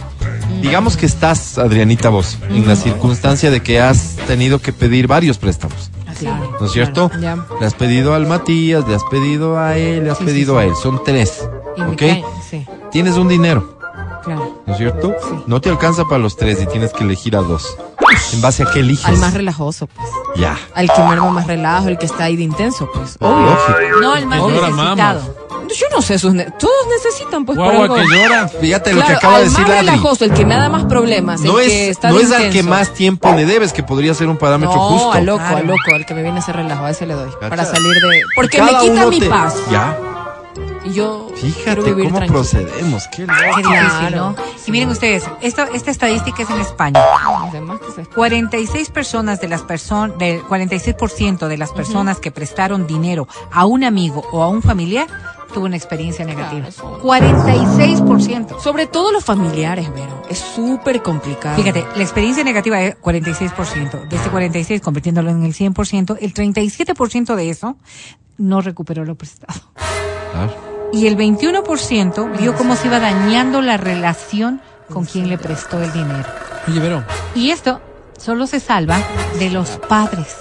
Digamos 0.60 0.98
que 0.98 1.06
estás, 1.06 1.56
Adrianita, 1.56 2.10
vos, 2.10 2.36
en 2.50 2.68
la 2.68 2.76
circunstancia 2.76 3.50
de 3.50 3.62
que 3.62 3.80
has 3.80 4.16
tenido 4.26 4.58
que 4.60 4.74
pedir 4.74 5.06
varios 5.06 5.38
préstamos, 5.38 5.90
Claro. 6.18 6.56
¿no 6.60 6.66
es 6.66 6.72
cierto? 6.72 7.10
Le 7.58 7.66
has 7.66 7.74
pedido 7.74 8.14
al 8.14 8.26
Matías, 8.26 8.86
le 8.86 8.94
has 8.96 9.04
pedido 9.10 9.58
a 9.58 9.78
él, 9.78 10.04
le 10.04 10.10
has 10.10 10.18
Sí, 10.18 10.24
pedido 10.24 10.54
sí. 10.56 10.60
a 10.60 10.64
él. 10.64 10.72
Son 10.82 11.02
tres, 11.02 11.48
Y 11.78 11.80
¿ok? 11.80 11.96
caen, 11.96 12.22
Sí, 12.50 12.66
Tienes 12.92 13.16
un 13.16 13.28
dinero, 13.28 13.73
claro. 14.24 14.62
¿no 14.66 14.72
es 14.72 14.78
cierto? 14.78 15.14
Sí. 15.22 15.44
No 15.46 15.60
te 15.60 15.68
alcanza 15.70 16.04
para 16.04 16.18
los 16.18 16.36
tres 16.36 16.60
y 16.62 16.66
tienes 16.66 16.92
que 16.92 17.04
elegir 17.04 17.36
a 17.36 17.40
dos. 17.40 17.76
¿En 18.32 18.40
base 18.40 18.62
a 18.62 18.66
qué 18.72 18.80
eliges? 18.80 19.04
Al 19.06 19.16
más 19.18 19.34
relajoso, 19.34 19.86
pues. 19.86 20.08
Ya. 20.36 20.58
Al 20.74 20.90
que 20.90 20.98
me 21.02 21.08
arma 21.12 21.30
más 21.30 21.46
relajo, 21.46 21.88
el 21.88 21.98
que 21.98 22.06
está 22.06 22.24
ahí 22.24 22.36
de 22.36 22.42
intenso, 22.44 22.88
pues. 22.92 23.16
Lógico. 23.20 24.00
no 24.00 24.16
el 24.16 24.26
más 24.26 24.40
Señora 24.40 24.68
necesitado. 24.70 25.44
Yo 25.76 25.86
no 25.90 26.02
sé, 26.02 26.18
sus 26.18 26.34
ne- 26.34 26.50
todos 26.58 26.74
necesitan, 27.02 27.44
pues, 27.46 27.56
por 27.58 27.66
Guagua 27.66 27.84
algo. 27.84 27.94
que 27.96 28.04
llora. 28.16 28.48
Fíjate 28.48 28.90
lo 28.92 28.96
Claro, 29.00 29.08
que 29.10 29.16
acaba 29.16 29.38
de 29.38 29.44
decir 29.44 29.64
Adri. 29.64 29.74
relajoso, 29.78 30.24
el 30.24 30.32
que 30.34 30.44
me 30.44 30.54
da 30.54 30.68
más 30.68 30.84
problemas, 30.84 31.40
No 31.40 31.58
el 31.58 31.66
que 31.66 31.84
es, 31.84 31.90
está 31.96 32.10
no 32.10 32.20
es 32.20 32.30
al 32.30 32.38
que 32.42 32.46
intenso. 32.58 32.70
más 32.70 32.92
tiempo 32.92 33.32
le 33.32 33.44
debes, 33.46 33.72
que 33.72 33.82
podría 33.82 34.14
ser 34.14 34.28
un 34.28 34.36
parámetro 34.36 34.76
no, 34.76 34.88
justo. 34.90 35.12
al 35.12 35.24
loco, 35.24 35.38
Claro. 35.38 35.56
al 35.56 35.66
loco, 35.66 35.94
al 35.94 36.06
que 36.06 36.14
me 36.14 36.22
viene 36.22 36.38
a 36.38 36.42
hacer 36.42 36.56
relajo, 36.56 36.84
a 36.84 36.90
ese 36.90 37.06
le 37.06 37.14
doy. 37.14 37.30
Para 37.40 37.64
salir 37.64 37.92
de... 37.94 38.20
Porque 38.36 38.62
me 38.62 38.78
quita 38.78 39.06
mi 39.06 39.20
te- 39.20 39.28
paz. 39.28 39.54
Ya. 39.70 39.96
Y 40.84 40.92
yo 40.92 41.28
Fíjate 41.34 41.80
vivir 41.82 42.04
cómo 42.04 42.16
tranquilo. 42.18 42.40
procedemos. 42.40 43.08
Qué 43.08 43.22
loco. 43.26 43.38
Qué 43.38 43.56
difícil, 43.56 43.72
Claro. 44.08 44.16
¿no? 44.16 44.36
Y 44.66 44.70
miren 44.70 44.90
ustedes, 44.90 45.24
esto, 45.40 45.62
esta 45.72 45.90
estadística 45.90 46.42
es 46.42 46.50
en 46.50 46.60
España. 46.60 47.00
Además 47.48 47.80
que 47.80 48.02
se- 48.04 48.08
46 48.10 48.90
personas 48.90 49.40
de 49.40 49.48
las 49.48 49.62
personas, 49.62 50.18
del 50.18 50.42
46% 50.42 51.48
de 51.48 51.56
las 51.56 51.72
personas 51.72 52.18
que 52.18 52.30
prestaron 52.30 52.86
dinero 52.86 53.26
a 53.50 53.64
un 53.66 53.82
amigo 53.84 54.24
o 54.32 54.42
a 54.42 54.48
un 54.48 54.62
familiar 54.62 55.06
tuvo 55.54 55.66
una 55.66 55.76
experiencia 55.76 56.24
negativa. 56.24 56.66
eso. 56.68 56.98
46%. 57.00 58.60
Sobre 58.60 58.86
todo 58.86 59.12
los 59.12 59.24
familiares, 59.24 59.88
Vero. 59.94 60.22
Es 60.28 60.38
súper 60.38 61.00
complicado. 61.02 61.56
Fíjate, 61.56 61.84
la 61.96 62.02
experiencia 62.02 62.42
negativa 62.44 62.80
es 62.82 62.96
46%. 63.00 64.08
De 64.08 64.16
este 64.16 64.30
46, 64.30 64.80
convirtiéndolo 64.80 65.30
en 65.30 65.44
el 65.44 65.54
100%, 65.54 66.16
el 66.20 66.34
37% 66.34 67.36
de 67.36 67.50
eso 67.50 67.76
no 68.36 68.60
recuperó 68.60 69.04
lo 69.04 69.14
prestado. 69.14 69.60
Claro. 70.32 70.73
Y 70.94 71.08
el 71.08 71.16
21% 71.16 72.38
vio 72.38 72.54
cómo 72.54 72.76
se 72.76 72.86
iba 72.86 73.00
dañando 73.00 73.60
la 73.60 73.76
relación 73.76 74.60
con 74.88 75.04
quien 75.04 75.28
le 75.28 75.38
prestó 75.38 75.82
el 75.82 75.92
dinero. 75.92 76.24
Oye, 76.68 77.02
Y 77.34 77.50
esto 77.50 77.80
solo 78.16 78.46
se 78.46 78.60
salva 78.60 78.98
de 79.40 79.50
los 79.50 79.70
padres. 79.88 80.36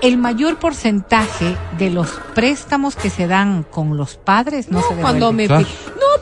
El 0.00 0.18
mayor 0.18 0.58
porcentaje 0.58 1.56
de 1.78 1.90
los 1.90 2.08
préstamos 2.34 2.96
que 2.96 3.08
se 3.08 3.28
dan 3.28 3.62
con 3.62 3.96
los 3.96 4.16
padres 4.16 4.68
no, 4.68 4.80
se 4.80 4.96
devuelven. 4.96 5.02
Cuando 5.04 5.32
me 5.32 5.46
Claro. 5.46 5.66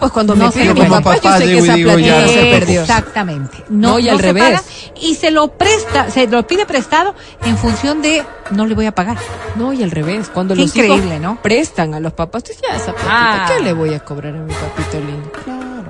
Pues 0.01 0.11
cuando 0.13 0.35
No 0.35 0.47
me 0.47 0.53
se 0.53 0.61
pide 0.61 0.75
mi 0.75 0.81
papá, 0.89 1.17
yo 1.17 1.33
sé 1.37 1.45
que 1.45 1.59
esa 1.59 1.75
platita 1.75 2.29
se 2.29 2.41
perdió. 2.51 2.81
Exactamente. 2.81 3.65
No, 3.69 3.99
y 3.99 4.09
al 4.09 4.17
se 4.17 4.23
revés. 4.23 4.43
paga 4.45 4.63
y 5.01 5.15
se 5.15 5.31
lo 5.31 5.49
presta, 5.49 6.11
se 6.11 6.27
lo 6.27 6.47
pide 6.47 6.67
prestado 6.67 7.15
en 7.45 7.57
función 7.59 8.03
de 8.03 8.25
no 8.51 8.67
le 8.67 8.75
voy 8.75 8.87
a 8.87 8.93
pagar. 8.95 9.19
No, 9.57 9.73
y 9.73 9.83
al 9.83 9.91
revés, 9.91 10.31
cuando 10.33 10.55
Qué 10.55 10.63
los 10.63 10.75
increíble, 10.75 11.07
hijos 11.17 11.21
¿no? 11.21 11.39
prestan 11.43 11.95
a 11.95 12.01
los 12.01 12.13
papás, 12.13 12.43
tú 12.43 12.49
dices, 12.49 12.65
ya 12.69 12.77
esa 12.77 12.93
platita, 12.93 13.09
Ah. 13.11 13.53
¿qué 13.57 13.63
le 13.63 13.73
voy 13.73 13.95
a 13.95 14.01
cobrar 14.01 14.35
a 14.35 14.39
mi 14.39 14.53
papito 14.53 14.99
lindo? 14.99 15.31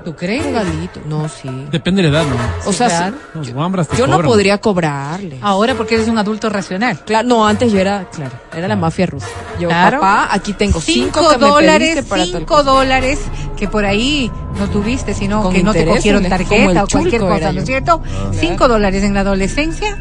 ¿Tú 0.04 0.14
crees? 0.16 0.44
Regalito. 0.44 1.00
No, 1.06 1.28
sí. 1.28 1.48
Depende 1.70 2.02
de 2.02 2.10
la 2.10 2.20
edad, 2.20 2.26
¿no? 2.28 2.36
O 2.68 2.72
Sí, 2.72 2.78
sea, 2.78 2.88
claro. 2.88 3.16
Los 3.34 3.88
te 3.88 3.96
yo 3.96 4.06
no 4.06 4.20
podría 4.22 4.58
cobrarle. 4.58 5.38
Ahora 5.42 5.74
porque 5.74 5.94
eres 5.96 6.08
un 6.08 6.18
adulto 6.18 6.48
racional. 6.48 6.98
Claro, 7.04 7.28
no, 7.28 7.46
antes 7.46 7.72
yo 7.72 7.78
era, 7.78 8.06
claro, 8.10 8.32
era 8.54 8.68
la 8.68 8.76
mafia 8.76 9.06
rusa. 9.06 9.26
Yo, 9.58 9.68
Claro. 9.68 10.00
papá, 10.00 10.28
aquí 10.30 10.52
tengo 10.54 10.80
cinco, 10.80 11.20
Cinco 11.20 11.30
que 11.32 11.38
dólares, 11.38 12.04
para 12.08 12.24
cinco 12.24 12.62
dólares 12.62 13.18
que 13.56 13.68
por 13.68 13.84
ahí 13.84 14.30
no 14.58 14.68
tuviste, 14.70 15.12
sino 15.14 15.42
Con 15.42 15.52
que 15.52 15.62
no 15.62 15.72
te 15.72 15.84
cogieron 15.84 16.22
tarjeta 16.28 16.84
o 16.84 16.88
cualquier 16.88 17.20
cosa, 17.20 17.52
¿no 17.52 17.60
es 17.60 17.66
cierto? 17.66 18.02
Cinco 18.32 18.68
dólares 18.68 19.02
en 19.04 19.14
la 19.14 19.20
adolescencia 19.20 19.96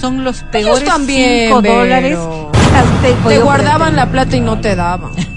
son 0.00 0.24
los 0.24 0.42
peores 0.44 0.84
también, 0.84 1.48
cinco 1.48 1.62
dólares. 1.62 2.18
Te 3.28 3.38
guardaban 3.38 3.94
la 3.96 4.10
plata 4.10 4.36
y 4.36 4.40
no 4.40 4.58
te 4.60 4.74
daban. 4.74 5.12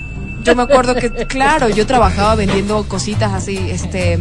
Yo 0.46 0.56
me 0.56 0.64
acuerdo 0.64 0.96
que, 0.96 1.10
claro, 1.28 1.70
yo 1.70 1.86
trabajaba 1.86 2.36
vendiendo 2.36 2.84
cositas 2.88 3.34
así, 3.34 3.58
este, 3.58 4.20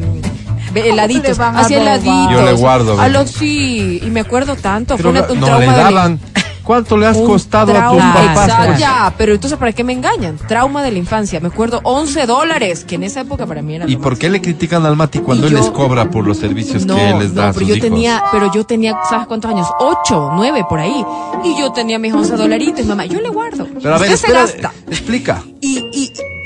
heladitos, 0.75 1.39
así 1.39 1.75
heladitos. 1.75 2.31
Yo 2.33 2.43
le 2.45 2.53
guardo, 2.53 3.01
A 3.01 3.09
los 3.09 3.31
sí, 3.31 4.01
y 4.03 4.11
me 4.11 4.21
acuerdo 4.21 4.57
tanto, 4.57 4.97
Pero 4.97 5.11
fue 5.11 5.21
una- 5.21 5.31
un 5.33 5.41
no 5.41 5.47
trauma 5.47 5.67
le 5.67 5.79
daban. 5.79 6.21
¿Cuánto 6.65 6.97
le 6.97 7.05
has 7.07 7.19
un 7.19 7.27
costado 7.27 7.73
a 7.73 7.75
tus 7.75 7.77
trauma, 7.99 8.15
papás? 8.15 8.45
exacto, 8.49 8.67
pues? 8.69 8.79
Ya, 8.79 9.15
pero 9.19 9.35
entonces, 9.35 9.59
¿para 9.59 9.73
qué 9.73 9.85
me 9.85 9.93
engañan? 9.93 10.39
Trauma 10.49 10.83
de 10.83 10.93
la 10.93 10.99
infancia. 10.99 11.39
Me 11.39 11.49
acuerdo 11.49 11.81
11 11.85 12.25
dólares, 12.25 12.87
que 12.87 12.95
en 12.95 13.03
esa 13.03 13.21
época 13.21 13.45
para 13.45 13.61
mí 13.61 13.75
era 13.75 13.85
¿Y 13.87 13.97
por 13.97 14.17
qué 14.17 14.31
le 14.31 14.41
critican 14.41 14.87
al 14.87 14.97
Mati 14.97 15.19
cuando 15.19 15.45
Y 15.45 15.49
él 15.49 15.53
yo- 15.57 15.59
les 15.59 15.69
cobra 15.71 16.09
por 16.11 16.27
los 16.27 16.39
servicios 16.39 16.87
No, 16.87 16.97
que 16.97 17.11
él 17.11 17.19
les 17.19 17.35
da 17.35 17.43
no, 17.43 17.49
a 17.51 17.53
sus 17.53 17.57
pero 17.65 17.69
yo 17.69 17.75
hijos? 17.77 17.91
tenía, 17.91 18.23
pero 18.33 18.51
yo 18.51 18.65
tenía, 18.65 18.97
¿sabes 19.11 19.27
cuántos 19.27 19.51
años? 19.51 19.69
Ocho, 19.79 20.31
nueve, 20.37 20.65
por 20.67 20.79
ahí. 20.81 21.05
Y 21.45 21.55
yo 21.59 21.71
tenía 21.71 21.99
mis 21.99 22.15
11 22.15 22.35
dolaritos, 22.35 22.87
mamá. 22.87 23.05
Yo 23.05 23.21
le 23.21 23.29
guardo. 23.29 23.67
Pero 23.83 23.95
a 23.97 23.99
ver, 23.99 24.15
Usted 24.15 24.27
se 24.27 24.33
espera, 24.33 24.41
gasta. 24.71 24.73
explica. 24.91 25.43
Y 25.61 25.74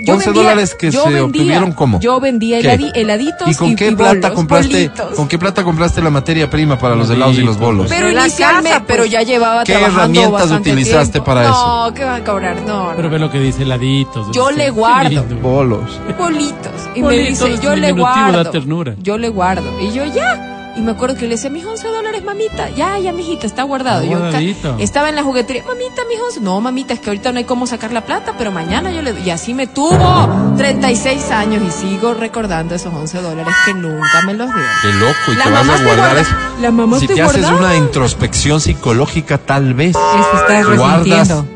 yo 0.09 0.15
11 0.15 0.27
vendía- 0.27 0.43
dólares 0.43 0.75
que 0.75 0.91
yo 0.91 1.03
se 1.03 1.09
vendía- 1.11 1.25
obtuvieron, 1.25 1.73
¿cómo? 1.73 2.01
Yo 2.01 2.21
vendía 2.21 2.61
¿Qué? 2.61 2.69
heladi- 2.79 2.93
heladitos 2.95 3.49
¿Y 3.49 3.55
con 3.55 3.77
qué 3.77 3.89
y 3.89 3.95
plata 3.95 4.15
bolos, 4.29 4.31
compraste? 4.33 4.73
bolitos. 4.89 5.15
¿Con 5.15 5.29
qué 5.29 5.39
plata 5.39 5.63
compraste 5.65 6.03
la 6.03 6.11
materia 6.11 6.51
prima 6.51 6.79
para 6.79 6.95
los 6.97 7.09
helados 7.11 7.37
y 7.39 7.43
los 7.43 7.59
bolos? 7.59 7.87
Pero 7.89 8.11
inicialmente, 8.11 8.71
casa, 8.71 8.85
pues. 8.85 8.97
pero 8.97 9.05
ya 9.07 9.23
llevaba 9.23 9.65
¿Qué 9.65 9.73
herramientas 9.75 10.51
utilizaste 10.51 11.13
tiempo. 11.13 11.25
para 11.27 11.43
eso? 11.49 11.85
No, 11.87 11.95
¿qué 11.95 12.05
van 12.05 12.23
a 12.23 12.25
cobrar? 12.25 12.61
No, 12.67 12.93
Pero 12.97 13.11
ve 13.11 13.19
lo 13.19 13.31
que 13.31 13.39
dice 13.41 13.63
heladitos. 13.63 14.27
Yo 14.33 14.49
dice, 14.49 14.59
le 14.59 14.65
qué 14.65 14.71
guardo. 14.71 15.09
lindo. 15.11 15.37
Bolos. 15.43 16.01
bolitos. 16.19 16.73
Y 16.95 17.03
me 17.03 17.17
dice, 17.19 17.59
yo 17.63 17.77
le 17.77 17.93
guardo. 17.93 18.51
ternura. 18.51 18.95
Yo 19.03 19.19
le 19.19 19.29
guardo. 19.29 19.65
Y 19.81 19.93
yo 19.93 20.05
ya. 20.07 20.58
Y 20.79 20.81
me 20.81 20.93
acuerdo 20.93 21.17
que 21.17 21.23
le 21.23 21.31
decía, 21.31 21.51
mis 21.51 21.65
11 21.65 21.89
dólares, 21.89 22.23
mamita. 22.23 22.71
Ya, 22.71 22.99
ya, 23.01 23.13
mijita, 23.13 23.49
está 23.49 23.65
guardado. 23.65 24.03
Está 24.03 24.41
Yo 24.41 24.77
estaba 24.79 25.09
en 25.09 25.17
la 25.17 25.25
juguetería, 25.25 25.65
mamita, 25.65 26.03
mis 26.09 26.21
11. 26.21 26.41
No, 26.41 26.61
mamita, 26.61 26.95
es 26.95 27.01
que 27.01 27.11
ahorita 27.11 27.33
no 27.33 27.39
hay 27.39 27.45
cómo 27.45 27.67
sacar 27.67 27.93
la 27.93 28.03
plata, 28.03 28.35
pero 28.39 28.53
mañana 28.53 28.93
yo 28.93 29.03
le 29.03 29.13
doy. 29.13 29.23
Y 29.23 29.31
así 29.31 29.55
me 29.55 29.67
tuvo 29.67 30.55
36 30.57 31.33
años 31.33 31.63
y 31.67 31.71
sigo 31.73 32.15
recordando 32.15 32.77
esos 32.77 32.95
11 32.95 33.23
dólares 33.23 33.55
que 33.65 33.75
nunca 33.75 34.23
me 34.25 34.35
los 34.35 34.47
dio. 34.47 34.65
Qué 34.83 34.93
loco, 34.93 35.33
y 35.33 35.35
La 35.35 35.45
te 35.45 35.51
vas 35.51 35.67
mamá 35.67 35.75
a 35.75 35.79
te 35.79 35.85
guardar 35.85 36.27
la 36.61 36.71
mamá 36.71 37.01
si 37.01 37.07
te 37.09 37.15
te 37.15 37.23
haces 37.23 37.51
una 37.51 37.75
introspección 37.77 38.61
psicológica, 38.61 39.39
tal 39.39 39.75
vez. 39.75 39.97
Eso 39.97 40.41
estás 40.41 40.65
Guardas 40.77 40.99
resintiendo. 40.99 41.47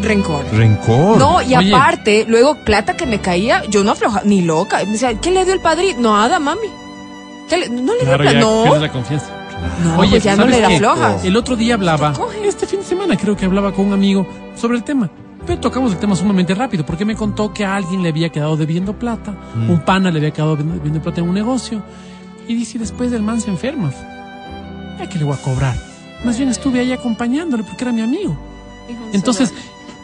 Rencor. 0.00 0.44
rencor. 0.52 1.16
No, 1.18 1.42
y 1.42 1.54
Oye. 1.56 1.74
aparte, 1.74 2.24
luego 2.28 2.56
plata 2.64 2.96
que 2.96 3.06
me 3.06 3.20
caía, 3.20 3.62
yo 3.68 3.84
no 3.84 3.92
aflojaba, 3.92 4.22
ni 4.24 4.42
loca. 4.42 4.78
Me 4.84 4.92
decía, 4.92 5.14
¿qué 5.14 5.30
le 5.30 5.44
dio 5.44 5.54
el 5.54 5.60
padrino? 5.60 6.16
Nada, 6.16 6.38
mami. 6.40 6.87
¿Qué 7.48 7.56
le- 7.56 7.68
no 7.68 7.92
le 7.94 7.98
dio 8.00 8.04
Claro, 8.08 8.22
plata, 8.24 8.32
ya 8.32 8.40
no. 8.40 8.62
pierdes 8.62 8.82
la 8.82 8.92
confianza. 8.92 9.26
No, 9.84 9.98
Oye, 9.98 10.10
pues 10.10 10.22
ya 10.24 10.36
no 10.36 10.42
¿sabes 10.42 10.56
le 10.56 10.62
da 10.62 10.68
qué? 10.68 10.78
flojas. 10.78 11.24
El 11.24 11.36
otro 11.36 11.56
día 11.56 11.74
hablaba, 11.74 12.12
este 12.44 12.66
fin 12.66 12.78
de 12.80 12.84
semana 12.84 13.16
creo 13.16 13.36
que 13.36 13.44
hablaba 13.44 13.72
con 13.72 13.86
un 13.86 13.92
amigo 13.92 14.26
sobre 14.54 14.76
el 14.76 14.84
tema. 14.84 15.10
Pero 15.46 15.60
tocamos 15.60 15.92
el 15.92 15.98
tema 15.98 16.14
sumamente 16.14 16.54
rápido, 16.54 16.84
porque 16.84 17.04
me 17.04 17.16
contó 17.16 17.52
que 17.52 17.64
a 17.64 17.74
alguien 17.74 18.02
le 18.02 18.10
había 18.10 18.28
quedado 18.28 18.56
debiendo 18.56 18.98
plata, 18.98 19.34
Mm. 19.54 19.70
un 19.70 19.80
pana 19.80 20.10
le 20.10 20.18
había 20.18 20.30
quedado 20.30 20.56
debiendo 20.56 21.00
plata 21.00 21.20
en 21.22 21.28
un 21.28 21.34
negocio, 21.34 21.82
y 22.46 22.54
dice, 22.54 22.76
"Y 22.76 22.80
después 22.80 23.10
del 23.10 23.22
man 23.22 23.40
se 23.40 23.50
enferma. 23.50 23.90
¿Ya 24.98 25.08
que 25.08 25.18
le 25.18 25.24
voy 25.24 25.34
a 25.34 25.42
cobrar? 25.42 25.74
Más 26.24 26.36
bien 26.36 26.50
estuve 26.50 26.80
ahí 26.80 26.92
acompañándole 26.92 27.62
porque 27.64 27.82
era 27.84 27.92
mi 27.92 28.02
amigo. 28.02 28.36
Entonces 29.12 29.52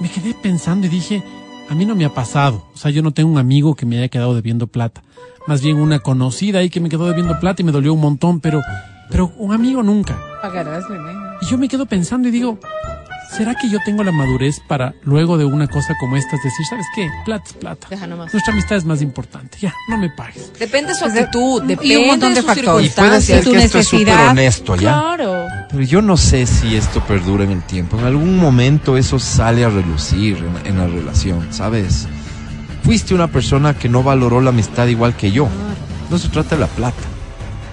me 0.01 0.09
quedé 0.09 0.35
pensando 0.35 0.87
y 0.87 0.91
dije, 0.91 1.23
a 1.69 1.75
mí 1.75 1.87
no 1.87 1.95
me 1.95 2.05
ha 2.05 2.15
pasado. 2.15 2.67
O 2.75 2.77
sea, 2.77 2.91
yo 2.91 3.03
no 3.03 3.13
tengo 3.13 3.31
un 3.31 3.39
amigo 3.39 3.75
que 3.75 3.87
me 3.87 3.99
haya 3.99 4.09
quedado 4.09 4.35
debiendo 4.35 4.67
plata. 4.67 5.03
Más 5.47 5.63
bien 5.63 5.77
una 5.77 5.99
conocida 5.99 6.61
ahí 6.61 6.71
que 6.71 6.81
me 6.81 6.89
quedó 6.89 7.07
debiendo 7.07 7.39
plata 7.39 7.63
y 7.63 7.65
me 7.65 7.73
dolió 7.73 7.93
un 7.93 8.01
montón, 8.01 8.41
pero, 8.41 8.63
pero 9.11 9.33
un 9.37 9.53
amigo 9.53 9.83
nunca. 9.83 10.19
Pagarás. 10.41 10.85
Y 11.43 11.47
yo 11.47 11.59
me 11.59 11.69
quedo 11.69 11.87
pensando 11.87 12.29
y 12.29 12.31
digo, 12.31 12.59
¿será 13.37 13.55
que 13.55 13.69
yo 13.69 13.79
tengo 13.85 14.03
la 14.05 14.13
madurez 14.13 14.61
para 14.67 14.95
luego 15.03 15.37
de 15.39 15.45
una 15.45 15.67
cosa 15.69 15.95
como 16.01 16.17
esta 16.17 16.37
decir, 16.37 16.51
¿sabes 16.69 16.87
qué? 16.95 17.09
Plata 17.25 17.45
es 17.47 17.53
plata. 17.55 17.87
Deja 17.91 18.07
nomás. 18.07 18.33
Nuestra 18.33 18.53
amistad 18.53 18.77
es 18.77 18.85
más 18.85 19.03
importante. 19.03 19.59
Ya, 19.61 19.75
no 19.89 19.97
me 19.99 20.11
pagues. 20.11 20.53
Depende 20.59 20.93
de 20.93 20.99
su 20.99 21.09
de- 21.09 21.21
actitud, 21.21 21.63
y 21.65 21.67
depende 21.69 21.99
un 21.99 22.07
montón 22.09 22.35
de 22.35 22.43
factores. 22.43 22.87
Y 22.97 23.01
puede 23.01 23.21
ser 23.21 23.45
tu 23.45 23.53
que 23.53 23.59
esto 23.65 23.79
es 23.79 23.87
súper 23.89 24.07
necesidad. 24.07 24.31
honesto, 24.31 24.77
¿ya? 24.77 24.81
Claro. 24.81 25.47
Pero 25.71 25.83
yo 25.83 26.03
no 26.03 26.17
sé 26.17 26.47
si 26.47 26.77
esto 26.77 27.01
perdura 27.01 27.45
en 27.45 27.51
el 27.51 27.63
tiempo. 27.63 27.99
En 27.99 28.05
algún 28.05 28.39
momento 28.39 28.97
eso 28.97 29.19
sale 29.19 29.65
a 29.65 29.69
relucir 29.69 30.39
en, 30.39 30.67
en 30.67 30.79
la 30.79 30.87
relación, 30.87 31.47
¿sabes? 31.53 32.07
Fuiste 32.85 33.15
una 33.15 33.29
persona 33.29 33.75
que 33.75 33.89
no 33.89 34.03
valoró 34.03 34.41
la 34.41 34.51
amistad 34.51 34.87
igual 34.89 35.17
que 35.17 35.33
yo. 35.33 35.49
No 36.11 36.19
se 36.19 36.29
trata 36.29 36.55
de 36.57 36.61
la 36.61 36.67
plata. 36.69 37.03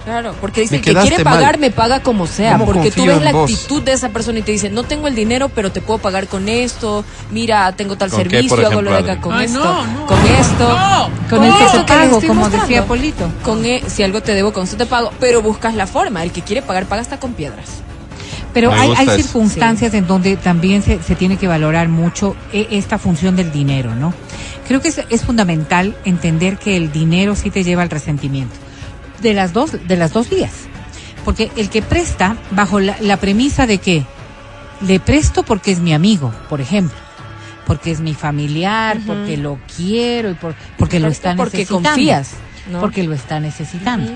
Claro, 0.04 0.34
porque 0.40 0.62
dice 0.62 0.76
el 0.76 0.82
que 0.82 0.94
quiere 0.94 1.22
mal. 1.22 1.34
pagar 1.34 1.58
me 1.58 1.70
paga 1.70 2.00
como 2.02 2.26
sea, 2.26 2.52
¿Cómo 2.54 2.64
porque 2.66 2.90
tú 2.90 3.06
ves 3.06 3.22
la 3.22 3.30
vos? 3.32 3.48
actitud 3.50 3.82
de 3.82 3.92
esa 3.92 4.08
persona 4.08 4.40
y 4.40 4.42
te 4.42 4.50
dice, 4.50 4.68
no 4.68 4.82
tengo 4.82 5.06
el 5.06 5.14
dinero, 5.14 5.48
pero 5.48 5.70
te 5.70 5.80
puedo 5.80 6.00
pagar 6.00 6.26
con 6.26 6.48
esto, 6.48 7.04
mira, 7.30 7.70
tengo 7.76 7.96
tal 7.96 8.10
¿Con 8.10 8.24
qué, 8.24 8.30
servicio, 8.30 8.66
hago 8.66 8.82
lo 8.82 8.90
de 8.90 8.98
acá 8.98 9.20
con 9.20 9.32
Ay, 9.34 9.46
esto, 9.46 9.62
no, 9.62 9.86
no, 9.86 10.06
con 10.06 10.18
esto, 10.26 10.68
no. 10.68 11.10
Con 11.30 11.44
el 11.44 11.52
que 11.54 11.64
esto 11.64 11.84
te 11.84 11.92
pago, 11.92 12.20
como 12.20 12.34
mostrando. 12.34 12.66
decía 12.66 12.84
Polito. 12.84 13.28
Con 13.44 13.64
e- 13.64 13.82
si 13.86 14.02
algo 14.02 14.20
te 14.22 14.34
debo, 14.34 14.52
con 14.52 14.64
eso 14.64 14.76
te 14.76 14.86
pago, 14.86 15.12
pero 15.20 15.40
buscas 15.40 15.74
la 15.76 15.86
forma, 15.86 16.22
el 16.24 16.32
que 16.32 16.42
quiere 16.42 16.62
pagar 16.62 16.86
paga 16.86 17.02
hasta 17.02 17.20
con 17.20 17.34
piedras. 17.34 17.66
Pero 18.52 18.70
Me 18.72 18.80
hay, 18.80 18.92
hay 18.96 19.22
circunstancias 19.22 19.94
en 19.94 20.06
donde 20.06 20.36
también 20.36 20.82
se, 20.82 21.00
se 21.02 21.14
tiene 21.14 21.36
que 21.36 21.46
valorar 21.46 21.88
mucho 21.88 22.36
eh, 22.52 22.66
esta 22.72 22.98
función 22.98 23.34
del 23.36 23.50
dinero, 23.52 23.94
¿no? 23.94 24.12
Creo 24.66 24.80
que 24.82 24.88
es, 24.88 25.00
es 25.08 25.22
fundamental 25.22 25.96
entender 26.04 26.58
que 26.58 26.76
el 26.76 26.92
dinero 26.92 27.34
sí 27.34 27.50
te 27.50 27.64
lleva 27.64 27.82
al 27.82 27.88
resentimiento. 27.90 28.54
De 29.22 29.32
las 29.34 29.52
dos, 29.52 29.72
de 29.86 29.96
las 29.96 30.12
dos 30.12 30.28
vías. 30.28 30.52
Porque 31.24 31.50
el 31.56 31.70
que 31.70 31.80
presta, 31.82 32.36
bajo 32.50 32.80
la, 32.80 32.96
la 33.00 33.16
premisa 33.18 33.66
de 33.66 33.78
que 33.78 34.04
le 34.80 34.98
presto 35.00 35.44
porque 35.44 35.70
es 35.72 35.78
mi 35.78 35.94
amigo, 35.94 36.32
por 36.48 36.60
ejemplo. 36.60 36.96
Porque 37.66 37.92
es 37.92 38.00
mi 38.00 38.12
familiar, 38.14 38.98
porque 39.06 39.36
lo 39.36 39.58
quiero 39.76 40.30
y 40.30 40.34
por- 40.34 40.56
porque 40.76 40.98
lo 40.98 41.06
está 41.08 41.36
Porque 41.36 41.58
necesitando. 41.58 41.88
confías, 41.90 42.30
¿no? 42.70 42.80
Porque 42.80 43.04
lo 43.04 43.14
está 43.14 43.38
necesitando. 43.38 44.10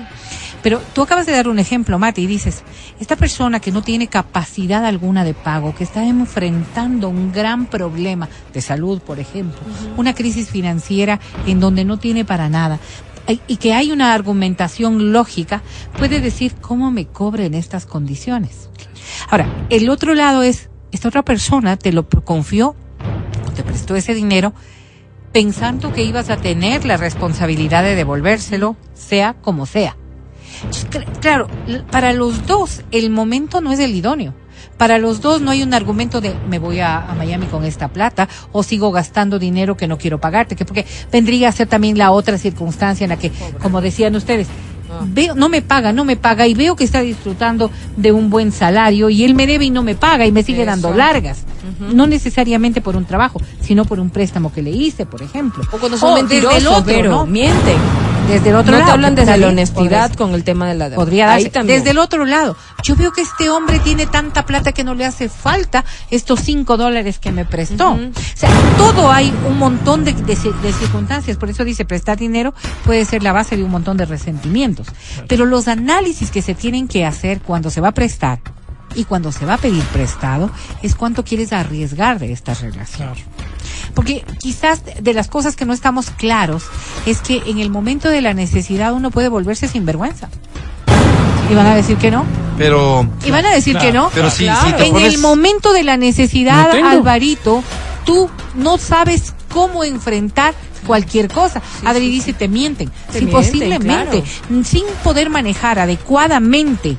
Pero 0.63 0.81
tú 0.93 1.03
acabas 1.03 1.25
de 1.25 1.31
dar 1.31 1.47
un 1.47 1.59
ejemplo, 1.59 1.97
Mati, 1.97 2.23
y 2.23 2.27
dices, 2.27 2.63
esta 2.99 3.15
persona 3.15 3.61
que 3.61 3.71
no 3.71 3.83
tiene 3.83 4.07
capacidad 4.07 4.83
alguna 4.85 5.23
de 5.23 5.33
pago, 5.33 5.73
que 5.73 5.85
está 5.85 6.03
enfrentando 6.03 7.07
un 7.07 7.31
gran 7.31 7.67
problema 7.67 8.27
de 8.53 8.59
salud, 8.61 8.99
por 8.99 9.19
ejemplo, 9.19 9.59
una 9.95 10.13
crisis 10.13 10.49
financiera 10.49 11.19
en 11.45 11.61
donde 11.61 11.85
no 11.85 11.97
tiene 11.97 12.25
para 12.25 12.49
nada, 12.49 12.79
y 13.47 13.57
que 13.57 13.73
hay 13.73 13.91
una 13.91 14.13
argumentación 14.13 15.11
lógica, 15.11 15.61
puede 15.97 16.21
decir 16.21 16.55
cómo 16.61 16.91
me 16.91 17.05
cobre 17.05 17.45
en 17.45 17.53
estas 17.53 17.85
condiciones. 17.85 18.69
Ahora, 19.29 19.47
el 19.69 19.89
otro 19.89 20.13
lado 20.13 20.43
es, 20.43 20.69
esta 20.91 21.09
otra 21.09 21.23
persona 21.23 21.77
te 21.77 21.91
lo 21.91 22.07
confió 22.07 22.75
o 23.47 23.51
te 23.51 23.63
prestó 23.63 23.95
ese 23.95 24.13
dinero 24.13 24.53
pensando 25.31 25.93
que 25.93 26.03
ibas 26.03 26.29
a 26.29 26.37
tener 26.37 26.85
la 26.85 26.97
responsabilidad 26.97 27.83
de 27.83 27.95
devolvérselo, 27.95 28.75
sea 28.93 29.33
como 29.33 29.65
sea. 29.65 29.97
Claro, 31.21 31.47
para 31.91 32.13
los 32.13 32.47
dos 32.47 32.83
el 32.91 33.09
momento 33.09 33.61
no 33.61 33.71
es 33.71 33.79
el 33.79 33.93
idóneo. 33.93 34.33
Para 34.77 34.97
los 34.99 35.21
dos 35.21 35.41
no 35.41 35.51
hay 35.51 35.63
un 35.63 35.73
argumento 35.73 36.21
de 36.21 36.33
me 36.49 36.59
voy 36.59 36.79
a, 36.79 36.99
a 36.99 37.15
Miami 37.15 37.47
con 37.47 37.65
esta 37.65 37.87
plata 37.87 38.29
o 38.51 38.63
sigo 38.63 38.91
gastando 38.91 39.39
dinero 39.39 39.75
que 39.75 39.87
no 39.87 39.97
quiero 39.97 40.19
pagarte, 40.19 40.55
que 40.55 40.65
porque 40.65 40.85
vendría 41.11 41.49
a 41.49 41.51
ser 41.51 41.67
también 41.67 41.97
la 41.97 42.11
otra 42.11 42.37
circunstancia 42.37 43.03
en 43.03 43.09
la 43.09 43.17
que, 43.17 43.31
como 43.61 43.81
decían 43.81 44.15
ustedes, 44.15 44.47
veo, 45.05 45.35
no 45.35 45.49
me 45.49 45.61
paga, 45.61 45.93
no 45.93 46.05
me 46.05 46.15
paga 46.15 46.47
y 46.47 46.53
veo 46.53 46.75
que 46.75 46.83
está 46.83 47.01
disfrutando 47.01 47.71
de 47.95 48.11
un 48.11 48.29
buen 48.29 48.51
salario 48.51 49.09
y 49.09 49.23
él 49.23 49.35
me 49.35 49.47
debe 49.47 49.65
y 49.65 49.69
no 49.69 49.83
me 49.83 49.95
paga 49.95 50.25
y 50.25 50.31
me 50.31 50.43
sigue 50.43 50.61
Eso. 50.61 50.71
dando 50.71 50.93
largas. 50.93 51.43
No 51.93 52.07
necesariamente 52.07 52.81
por 52.81 52.95
un 52.95 53.05
trabajo, 53.05 53.41
sino 53.61 53.85
por 53.85 53.99
un 53.99 54.09
préstamo 54.09 54.51
que 54.53 54.61
le 54.61 54.71
hice, 54.71 55.05
por 55.05 55.21
ejemplo. 55.21 55.63
O 55.71 55.77
cuando 55.77 55.97
son 55.97 56.11
O 56.11 56.15
desde 56.15 56.27
mentirosos, 56.27 56.59
el 56.61 56.67
otro, 56.67 56.83
pero 56.85 57.09
¿no? 57.11 57.25
mienten. 57.25 57.77
Desde 58.27 58.49
el 58.49 58.55
otro 58.57 58.73
no 58.73 58.79
lado. 58.79 58.89
te 58.89 58.91
hablan 58.93 59.15
desde 59.15 59.37
la 59.37 59.47
honestidad 59.47 60.11
con 60.13 60.33
el 60.33 60.43
tema 60.43 60.67
de 60.67 60.75
la 60.75 60.89
deuda. 60.89 60.97
Podría 61.01 61.31
Ahí 61.31 61.43
darse. 61.43 61.49
también. 61.49 61.79
Desde 61.79 61.91
el 61.91 61.97
otro 61.97 62.25
lado, 62.25 62.57
yo 62.83 62.97
veo 62.97 63.13
que 63.13 63.21
este 63.21 63.49
hombre 63.49 63.79
tiene 63.79 64.05
tanta 64.05 64.45
plata 64.45 64.73
que 64.73 64.83
no 64.83 64.95
le 64.95 65.05
hace 65.05 65.29
falta 65.29 65.85
estos 66.11 66.41
cinco 66.41 66.75
dólares 66.75 67.19
que 67.19 67.31
me 67.31 67.45
prestó. 67.45 67.91
O 67.93 67.99
sea, 68.35 68.49
todo 68.77 69.09
hay 69.13 69.33
un 69.47 69.57
montón 69.57 70.03
de, 70.03 70.11
de 70.11 70.35
ci- 70.35 70.53
de 70.59 70.73
circunstancias. 70.73 71.37
Por 71.37 71.49
eso 71.49 71.63
dice, 71.63 71.85
prestar 71.85 72.17
dinero 72.17 72.53
puede 72.83 73.05
ser 73.05 73.23
la 73.23 73.31
base 73.31 73.55
de 73.55 73.63
un 73.63 73.71
montón 73.71 73.95
de 73.95 74.05
resentimientos. 74.05 74.87
Pero 75.29 75.45
los 75.45 75.69
análisis 75.69 76.29
que 76.29 76.41
se 76.41 76.53
tienen 76.53 76.89
que 76.89 77.05
hacer 77.05 77.39
cuando 77.39 77.69
se 77.69 77.79
va 77.79 77.89
a 77.89 77.93
prestar 77.93 78.39
y 78.95 79.03
cuando 79.05 79.31
se 79.31 79.45
va 79.45 79.55
a 79.55 79.57
pedir 79.57 79.83
prestado 79.85 80.49
es 80.81 80.95
cuánto 80.95 81.23
quieres 81.23 81.53
arriesgar 81.53 82.19
de 82.19 82.31
esta 82.31 82.53
relación. 82.53 83.09
Claro. 83.13 83.21
Porque 83.93 84.23
quizás 84.39 84.81
de 85.01 85.13
las 85.13 85.27
cosas 85.27 85.55
que 85.55 85.65
no 85.65 85.73
estamos 85.73 86.09
claros 86.11 86.63
es 87.05 87.19
que 87.21 87.41
en 87.47 87.59
el 87.59 87.69
momento 87.69 88.09
de 88.09 88.21
la 88.21 88.33
necesidad 88.33 88.93
uno 88.93 89.11
puede 89.11 89.29
volverse 89.29 89.67
sinvergüenza. 89.67 90.29
Y 91.49 91.55
van 91.55 91.67
a 91.67 91.75
decir 91.75 91.97
que 91.97 92.11
no. 92.11 92.25
Pero, 92.57 93.07
Y 93.25 93.31
van 93.31 93.45
a 93.45 93.51
decir 93.51 93.73
Claro, 93.73 93.87
que 93.87 93.93
no. 93.97 94.11
pero 94.13 94.29
sí, 94.29 94.43
claro. 94.43 94.67
sí 94.67 94.73
te 94.73 94.85
En 94.87 94.91
pones... 94.93 95.13
el 95.13 95.19
momento 95.21 95.71
de 95.71 95.83
la 95.83 95.95
necesidad, 95.95 96.73
No. 96.73 96.89
Alvarito, 96.89 97.63
tú 98.05 98.29
no 98.55 98.77
sabes 98.77 99.33
cómo 99.53 99.83
enfrentar 99.83 100.53
cualquier 100.85 101.29
cosa. 101.31 101.61
Adri 101.85 102.09
dice, 102.09 102.33
te 102.33 102.47
mienten. 102.47 102.89
Te 103.11 103.19
sí, 103.19 103.25
mienten, 103.25 103.31
posiblemente. 103.31 104.23
Sin 104.65 104.83
poder 105.03 105.29
manejar 105.29 105.79
adecuadamente 105.79 106.97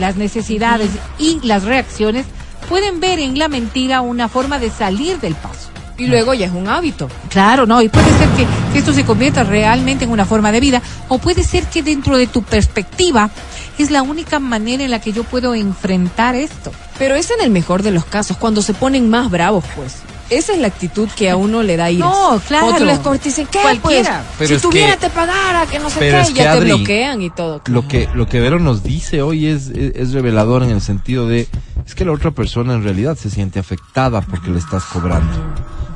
las 0.00 0.16
necesidades 0.16 0.90
y 1.18 1.40
las 1.42 1.64
reacciones, 1.64 2.26
pueden 2.68 3.00
ver 3.00 3.18
en 3.18 3.38
la 3.38 3.48
mentira 3.48 4.00
una 4.00 4.28
forma 4.28 4.58
de 4.58 4.70
salir 4.70 5.20
del 5.20 5.34
paso. 5.34 5.70
Y 5.96 6.06
luego 6.06 6.34
ya 6.34 6.46
es 6.46 6.52
un 6.52 6.68
hábito. 6.68 7.08
Claro, 7.28 7.66
no, 7.66 7.80
y 7.80 7.88
puede 7.88 8.10
ser 8.18 8.28
que, 8.30 8.46
que 8.72 8.78
esto 8.78 8.92
se 8.92 9.04
convierta 9.04 9.44
realmente 9.44 10.04
en 10.04 10.10
una 10.10 10.24
forma 10.24 10.50
de 10.50 10.60
vida, 10.60 10.82
o 11.08 11.18
puede 11.18 11.44
ser 11.44 11.64
que 11.66 11.82
dentro 11.82 12.16
de 12.16 12.26
tu 12.26 12.42
perspectiva 12.42 13.30
es 13.78 13.90
la 13.90 14.02
única 14.02 14.40
manera 14.40 14.82
en 14.82 14.90
la 14.90 15.00
que 15.00 15.12
yo 15.12 15.22
puedo 15.24 15.54
enfrentar 15.54 16.34
esto. 16.34 16.72
Pero 16.98 17.14
es 17.14 17.30
en 17.30 17.40
el 17.40 17.50
mejor 17.50 17.82
de 17.82 17.92
los 17.92 18.04
casos, 18.04 18.36
cuando 18.36 18.62
se 18.62 18.74
ponen 18.74 19.08
más 19.08 19.30
bravos, 19.30 19.64
pues. 19.76 19.98
Esa 20.36 20.52
es 20.52 20.58
la 20.58 20.66
actitud 20.68 21.08
que 21.16 21.30
a 21.30 21.36
uno 21.36 21.62
le 21.62 21.76
da 21.76 21.90
ira. 21.90 22.04
No, 22.06 22.40
claro. 22.46 22.66
Cuando 22.66 22.80
tú 22.80 22.84
les 22.86 22.98
cortas 22.98 23.26
y 23.26 23.28
dicen, 23.30 23.46
¿qué? 23.50 23.60
Cualquiera. 23.62 24.24
Pues, 24.36 24.48
Pero 24.50 24.60
si 24.60 24.66
tuviera 24.68 24.92
que- 24.94 24.98
te 25.00 25.10
pagara, 25.10 25.66
que 25.66 25.78
no 25.78 25.90
sé 25.90 25.98
pero 26.00 26.16
qué, 26.18 26.22
es 26.22 26.30
y 26.30 26.34
que, 26.34 26.42
ya 26.42 26.54
te 26.54 26.60
bloquean 26.64 27.22
y 27.22 27.30
todo. 27.30 27.62
Lo 27.66 27.86
que, 27.88 28.08
lo 28.14 28.26
que 28.26 28.40
Vero 28.40 28.58
nos 28.58 28.82
dice 28.82 29.22
hoy 29.22 29.46
es, 29.46 29.68
es, 29.68 29.92
es 29.96 30.12
revelador 30.12 30.62
en 30.62 30.70
el 30.70 30.80
sentido 30.80 31.26
de, 31.28 31.48
es 31.86 31.94
que 31.94 32.04
la 32.04 32.12
otra 32.12 32.30
persona 32.32 32.74
en 32.74 32.82
realidad 32.84 33.16
se 33.16 33.30
siente 33.30 33.58
afectada 33.58 34.20
porque 34.22 34.50
le 34.50 34.58
estás 34.58 34.84
cobrando. 34.84 35.32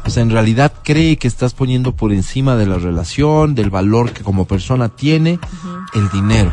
O 0.06 0.10
sea, 0.10 0.22
en 0.22 0.30
realidad 0.30 0.72
cree 0.84 1.16
que 1.18 1.28
estás 1.28 1.52
poniendo 1.52 1.92
por 1.92 2.12
encima 2.12 2.56
de 2.56 2.66
la 2.66 2.76
relación, 2.78 3.54
del 3.54 3.68
valor 3.70 4.12
que 4.12 4.22
como 4.22 4.46
persona 4.46 4.88
tiene, 4.88 5.38
el 5.94 6.08
dinero. 6.10 6.52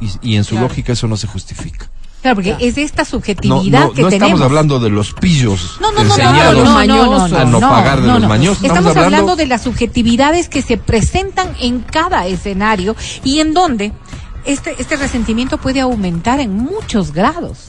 Y, 0.00 0.10
y 0.32 0.36
en 0.36 0.44
su 0.44 0.50
Claro. 0.56 0.68
lógica 0.68 0.92
eso 0.92 1.06
no 1.06 1.16
se 1.16 1.26
justifica. 1.26 1.88
Claro, 2.26 2.34
porque 2.42 2.66
es 2.66 2.76
esta 2.78 3.02
No, 3.02 3.08
subjetividad 3.08 3.80
no, 3.80 3.92
que 3.92 4.02
no 4.02 4.08
tenemos. 4.08 4.28
estamos 4.30 4.40
hablando 4.42 4.78
de 4.80 4.90
los 4.90 5.12
pillos 5.12 5.78
No, 5.80 5.92
no, 5.92 6.02
no, 6.02 6.02
no, 6.02 6.08
no, 6.08 6.14
enseñados 6.14 6.54
no, 6.54 6.64
no, 6.64 7.28
no, 7.28 7.28
no, 7.28 7.36
a 7.36 7.44
no 7.44 7.60
pagar 7.60 8.00
de 8.00 8.08
los 8.08 8.20
no. 8.22 8.28
mañosos. 8.28 8.56
Estamos, 8.64 8.78
Estamos 8.78 8.90
hablando... 8.96 9.16
hablando 9.18 9.36
de 9.36 9.46
las 9.46 9.62
subjetividades 9.62 10.48
que 10.48 10.62
se 10.62 10.76
presentan 10.76 11.54
en 11.60 11.80
cada 11.80 12.26
escenario 12.26 12.96
y 13.22 13.38
en 13.40 13.54
donde 13.54 13.92
este, 14.44 14.74
este 14.78 14.96
resentimiento 14.96 15.58
puede 15.58 15.80
aumentar 15.80 16.40
en 16.40 16.52
muchos 16.56 17.12
grados. 17.12 17.66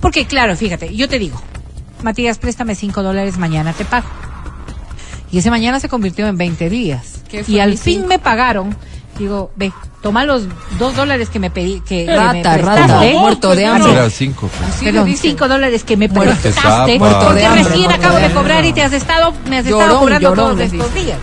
Porque, 0.00 0.26
claro, 0.26 0.56
fíjate, 0.56 0.94
yo 0.94 1.08
te 1.08 1.18
digo, 1.18 1.40
Matías, 2.02 2.38
préstame 2.38 2.74
cinco 2.74 3.02
dólares, 3.02 3.38
mañana 3.38 3.72
te 3.72 3.84
pago. 3.84 4.06
Y 5.32 5.38
ese 5.38 5.50
mañana 5.50 5.80
se 5.80 5.88
convirtió 5.88 6.26
en 6.28 6.36
20 6.36 6.70
días. 6.70 7.20
¿Qué 7.28 7.42
fue 7.44 7.54
Y 7.54 7.58
al 7.60 7.76
fin 7.78 7.94
cinco? 7.96 8.08
me 8.08 8.18
pagaron. 8.18 8.76
Digo, 9.18 9.50
ve, 9.56 9.72
toma 10.02 10.24
los 10.24 10.42
dos 10.78 10.94
dólares 10.94 11.30
que 11.30 11.38
me 11.38 11.50
pedí, 11.50 11.80
que, 11.80 12.04
que 12.04 12.06
me 12.06 12.16
Rata, 12.16 12.58
rata, 12.58 12.74
prestaste. 12.74 13.14
muerto 13.14 13.54
de 13.54 13.66
hambre. 13.66 13.92
Era 13.92 14.10
cinco. 14.10 14.48
pues. 14.56 14.70
Perdón, 14.92 15.16
cinco 15.16 15.48
dólares 15.48 15.84
que 15.84 15.96
me 15.96 16.08
Muerto 16.08 16.34
prestaste, 16.42 16.60
zapa. 16.62 16.80
porque 16.84 16.98
Muerto 16.98 17.32
de 17.34 17.46
hambre, 17.46 17.62
recién 17.64 17.84
muerto 17.84 18.00
acabo 18.06 18.16
de 18.20 18.28
de 18.28 18.34
cobrar 18.34 18.64
y 18.66 18.72
te 18.74 18.82
has 18.82 18.92
estado, 18.92 19.32
me 19.48 19.58
has 19.58 19.64
estado 19.64 19.80
Llorón, 19.82 19.98
cobrando 20.00 20.28
llorón, 20.28 20.56
todos 20.56 20.60
estos 20.72 20.94
días. 20.94 21.18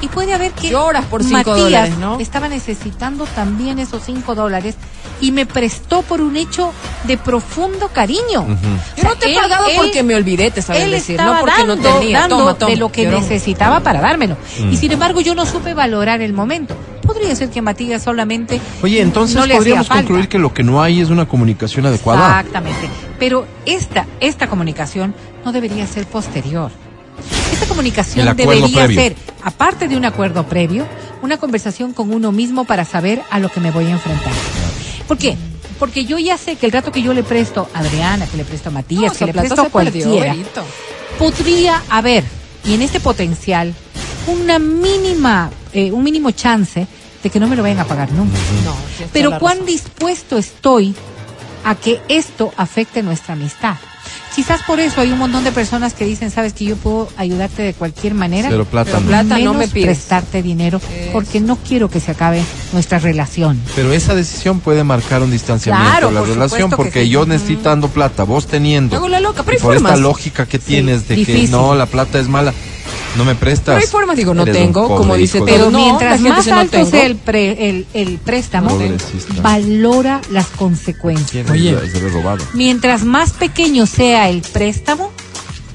Y 0.00 0.08
puede 0.08 0.34
haber 0.34 0.50
que 0.52 0.68
Lloras 0.68 1.06
por 1.06 1.22
cinco 1.22 1.36
Matías 1.38 1.56
dólares, 1.58 1.98
¿no? 1.98 2.20
estaba 2.20 2.48
necesitando 2.48 3.24
también 3.26 3.78
esos 3.78 4.02
cinco 4.04 4.34
dólares 4.34 4.74
y 5.22 5.32
me 5.32 5.46
prestó 5.46 6.02
por 6.02 6.20
un 6.20 6.36
hecho 6.36 6.72
de 7.04 7.16
profundo 7.16 7.88
cariño. 7.88 8.42
Ujú. 8.42 8.52
O 8.52 8.96
Yo 8.96 9.02
sea, 9.02 9.10
no 9.10 9.16
te 9.16 9.32
he 9.32 9.34
pagado 9.34 9.66
él- 9.66 9.76
porque 9.76 10.02
me 10.02 10.14
olvidé, 10.14 10.50
te 10.50 10.60
saben 10.60 10.82
él 10.82 10.90
decir, 10.90 11.18
no 11.18 11.38
porque 11.40 11.54
dando, 11.58 11.76
no 11.76 11.82
tenía. 11.82 12.20
dando 12.20 12.36
Toma, 12.38 12.54
toma, 12.54 12.70
de 12.72 12.76
lo 12.76 12.92
que 12.92 13.04
llorón. 13.04 13.20
necesitaba 13.22 13.80
para 13.80 14.02
dármelo. 14.02 14.36
Mm. 14.58 14.72
Y 14.72 14.76
sin 14.76 14.92
embargo 14.92 15.22
yo 15.22 15.34
no 15.34 15.46
supe 15.46 15.72
valorar 15.72 16.20
el 16.20 16.34
momento. 16.34 16.76
Podría 17.06 17.34
ser 17.36 17.50
que 17.50 17.60
Matías 17.60 18.02
solamente 18.02 18.60
Oye, 18.82 19.00
entonces 19.00 19.36
no 19.36 19.42
le 19.46 19.54
hacía 19.54 19.58
podríamos 19.58 19.86
falta. 19.88 20.02
concluir 20.02 20.28
que 20.28 20.38
lo 20.38 20.54
que 20.54 20.62
no 20.62 20.82
hay 20.82 21.00
es 21.00 21.10
una 21.10 21.26
comunicación 21.26 21.86
adecuada. 21.86 22.40
Exactamente. 22.40 22.88
Pero 23.18 23.46
esta, 23.66 24.06
esta 24.20 24.48
comunicación 24.48 25.14
no 25.44 25.52
debería 25.52 25.86
ser 25.86 26.06
posterior. 26.06 26.70
Esta 27.52 27.66
comunicación 27.66 28.36
debería 28.36 28.84
previo. 28.86 29.00
ser, 29.00 29.16
aparte 29.42 29.86
de 29.86 29.96
un 29.96 30.04
acuerdo 30.04 30.44
previo, 30.46 30.86
una 31.22 31.36
conversación 31.36 31.92
con 31.92 32.12
uno 32.12 32.32
mismo 32.32 32.64
para 32.64 32.84
saber 32.84 33.22
a 33.30 33.38
lo 33.38 33.48
que 33.48 33.60
me 33.60 33.70
voy 33.70 33.86
a 33.86 33.90
enfrentar. 33.90 34.32
¿Por 35.06 35.18
qué? 35.18 35.36
Porque 35.78 36.04
yo 36.04 36.18
ya 36.18 36.36
sé 36.38 36.56
que 36.56 36.66
el 36.66 36.72
rato 36.72 36.92
que 36.92 37.02
yo 37.02 37.12
le 37.14 37.22
presto 37.22 37.68
a 37.74 37.80
Adriana, 37.80 38.26
que 38.26 38.36
le 38.36 38.44
presto 38.44 38.68
a 38.70 38.72
Matías, 38.72 39.16
que 39.16 39.26
le 39.26 39.32
presto 39.32 39.60
a 39.60 39.68
perdió, 39.68 40.08
cualquiera, 40.10 40.36
podría 41.18 41.82
haber, 41.88 42.24
y 42.64 42.74
en 42.74 42.82
este 42.82 43.00
potencial, 43.00 43.74
una 44.26 44.58
mínima, 44.58 45.50
eh, 45.72 45.92
un 45.92 46.02
mínimo 46.02 46.30
chance 46.30 46.86
de 47.22 47.30
que 47.30 47.40
no 47.40 47.46
me 47.48 47.56
lo 47.56 47.62
vayan 47.62 47.80
a 47.80 47.84
pagar 47.84 48.10
nunca. 48.12 48.36
No, 48.64 48.74
Pero 49.12 49.38
cuán 49.38 49.54
razón. 49.58 49.66
dispuesto 49.66 50.38
estoy 50.38 50.94
a 51.64 51.74
que 51.74 52.00
esto 52.08 52.52
afecte 52.56 53.02
nuestra 53.02 53.34
amistad. 53.34 53.76
Quizás 54.34 54.62
por 54.64 54.80
eso 54.80 55.00
hay 55.00 55.12
un 55.12 55.18
montón 55.18 55.44
de 55.44 55.52
personas 55.52 55.94
que 55.94 56.04
dicen, 56.04 56.30
sabes 56.32 56.52
que 56.54 56.64
yo 56.64 56.76
puedo 56.76 57.08
ayudarte 57.16 57.62
de 57.62 57.72
cualquier 57.72 58.14
manera, 58.14 58.48
Pero 58.48 58.64
plata 58.64 58.90
Pero 58.96 59.06
plata 59.06 59.38
no 59.38 59.54
me 59.54 59.68
pides. 59.68 59.86
prestarte 59.86 60.42
dinero, 60.42 60.78
Eso. 60.78 61.12
porque 61.12 61.40
no 61.40 61.54
quiero 61.56 61.88
que 61.88 62.00
se 62.00 62.10
acabe 62.10 62.42
nuestra 62.72 62.98
relación. 62.98 63.60
Pero 63.76 63.92
esa 63.92 64.12
decisión 64.16 64.58
puede 64.58 64.82
marcar 64.82 65.22
un 65.22 65.30
distanciamiento 65.30 65.88
Claro, 65.88 66.08
de 66.08 66.14
la 66.14 66.20
por 66.20 66.28
relación 66.30 66.70
porque 66.70 67.04
sí. 67.04 67.10
yo 67.10 67.26
necesitando 67.26 67.88
plata, 67.88 68.24
vos 68.24 68.48
teniendo. 68.48 68.96
Hago 68.96 69.08
la 69.08 69.20
loca, 69.20 69.44
pero 69.44 69.56
y 69.56 69.60
hay 69.60 69.62
por 69.62 69.76
esta 69.76 69.96
lógica 69.96 70.46
que 70.46 70.58
tienes 70.58 71.06
de 71.06 71.24
que 71.24 71.46
no, 71.46 71.76
la 71.76 71.86
plata 71.86 72.18
es 72.18 72.26
mala, 72.26 72.52
no 73.16 73.24
me 73.24 73.34
prestas. 73.34 73.74
Pero 73.74 73.78
hay 73.78 73.86
formas, 73.86 74.16
digo, 74.16 74.34
no 74.34 74.44
tengo, 74.44 74.88
como 74.96 75.14
dice 75.14 75.42
Pero 75.44 75.70
no, 75.70 75.78
mientras 75.78 76.20
más 76.20 76.38
dice, 76.38 76.50
no 76.50 76.58
alto 76.60 76.70
tengo. 76.78 76.90
sea 76.90 77.06
el, 77.06 77.16
pre- 77.16 77.68
el, 77.70 77.86
el 77.94 78.18
préstamo, 78.18 78.68
Pobrecista. 78.70 79.40
valora 79.42 80.20
las 80.30 80.46
consecuencias. 80.48 81.46
¿Quién 81.50 81.74
Oye. 81.76 81.78
Mientras 82.54 83.04
más 83.04 83.32
pequeño 83.32 83.86
sea 83.86 84.28
el 84.28 84.42
préstamo, 84.42 85.10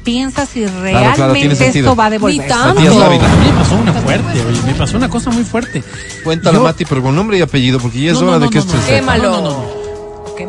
piensa 0.04 0.46
si 0.46 0.64
claro, 0.64 0.82
realmente 1.16 1.56
sentido. 1.56 1.88
esto 1.90 1.96
va 1.96 2.06
a 2.06 2.10
devolver. 2.10 2.40
Ni 2.42 2.48
tanto. 2.48 2.82
No, 2.82 3.04
a 3.04 3.10
mí 3.10 3.18
me 3.20 3.52
pasó 3.60 3.76
una 3.76 3.94
fuerte, 3.94 4.42
oye, 4.46 4.62
me 4.66 4.74
pasó 4.74 4.98
una 4.98 5.10
cosa 5.10 5.30
muy 5.30 5.44
fuerte. 5.44 5.84
Cuéntala, 6.24 6.58
Yo- 6.58 6.64
Mati, 6.64 6.86
pero 6.86 7.02
con 7.04 7.16
nombre 7.16 7.38
y 7.38 7.42
apellido, 7.42 7.80
porque 7.80 8.02
ya 8.02 8.12
es 8.12 8.16
No, 8.16 8.22
no, 8.22 8.28
hora 8.30 8.40
no, 8.40 8.46
de 8.46 8.50
que 8.50 8.56
no, 8.60 8.62
esto 8.66 8.76
no. 8.78 8.84
se. 8.84 8.90
Quémalo. 8.96 9.32
No, 9.32 9.42
no, 9.42 9.50
no, 9.50 9.50
no. 9.52 9.80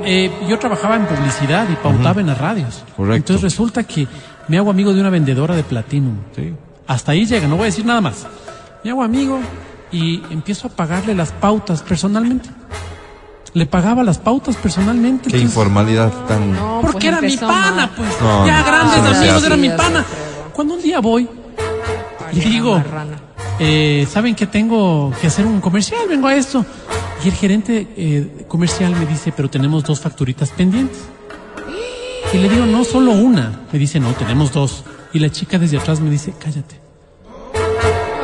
Eh, 0.06 0.30
yo 0.48 0.56
trabajaba 0.60 0.94
en 0.94 1.04
publicidad 1.06 1.68
y 1.68 1.74
pautaba 1.74 2.20
en 2.20 2.28
las 2.28 2.38
radios. 2.38 2.84
Correcto. 2.96 3.16
Entonces 3.16 3.42
resulta 3.42 3.82
que 3.82 4.06
me 4.46 4.56
hago 4.56 4.70
amigo 4.70 4.94
de 4.94 5.00
una 5.00 5.10
vendedora 5.10 5.56
de 5.56 5.64
Platinum. 5.64 6.14
Sí. 6.36 6.52
Hasta 6.86 7.12
ahí 7.12 7.26
llega, 7.26 7.46
no 7.46 7.56
voy 7.56 7.64
a 7.64 7.66
decir 7.66 7.84
nada 7.86 8.00
más. 8.00 8.26
Me 8.82 8.90
hago 8.90 9.02
amigo 9.02 9.38
y 9.92 10.22
empiezo 10.30 10.68
a 10.68 10.70
pagarle 10.70 11.14
las 11.14 11.32
pautas 11.32 11.82
personalmente. 11.82 12.48
Le 13.52 13.66
pagaba 13.66 14.02
las 14.04 14.18
pautas 14.18 14.56
personalmente. 14.56 15.28
Qué 15.30 15.36
entonces- 15.36 15.50
informalidad 15.50 16.12
tan... 16.26 16.52
No, 16.52 16.78
porque 16.82 16.92
pues 16.98 17.04
era 17.06 17.20
mi 17.20 17.36
pana, 17.36 17.76
mal. 17.86 17.90
pues. 17.96 18.08
No, 18.20 18.46
ya 18.46 18.58
no, 18.60 18.66
grandes 18.66 19.16
amigos, 19.18 19.44
era 19.44 19.56
mi 19.56 19.68
pana. 19.70 20.04
Cuando 20.52 20.74
un 20.74 20.82
día 20.82 21.00
voy 21.00 21.28
y 22.32 22.38
Ay, 22.40 22.48
digo, 22.50 22.80
eh, 23.58 24.06
¿saben 24.10 24.34
que 24.36 24.46
tengo 24.46 25.12
que 25.20 25.26
hacer 25.26 25.46
un 25.46 25.60
comercial? 25.60 26.02
Vengo 26.08 26.28
a 26.28 26.34
esto. 26.34 26.64
Y 27.24 27.28
el 27.28 27.34
gerente 27.34 27.88
eh, 27.96 28.44
comercial 28.48 28.94
me 28.96 29.04
dice, 29.04 29.32
pero 29.32 29.50
tenemos 29.50 29.82
dos 29.84 30.00
facturitas 30.00 30.50
pendientes. 30.50 30.98
Y 32.32 32.38
le 32.38 32.48
digo, 32.48 32.64
no, 32.66 32.84
solo 32.84 33.10
una. 33.12 33.62
Me 33.72 33.78
dice, 33.78 33.98
no, 33.98 34.12
tenemos 34.12 34.52
dos. 34.52 34.84
Y 35.12 35.18
la 35.18 35.30
chica 35.30 35.58
desde 35.58 35.78
atrás 35.78 36.00
me 36.00 36.10
dice, 36.10 36.32
cállate. 36.38 36.80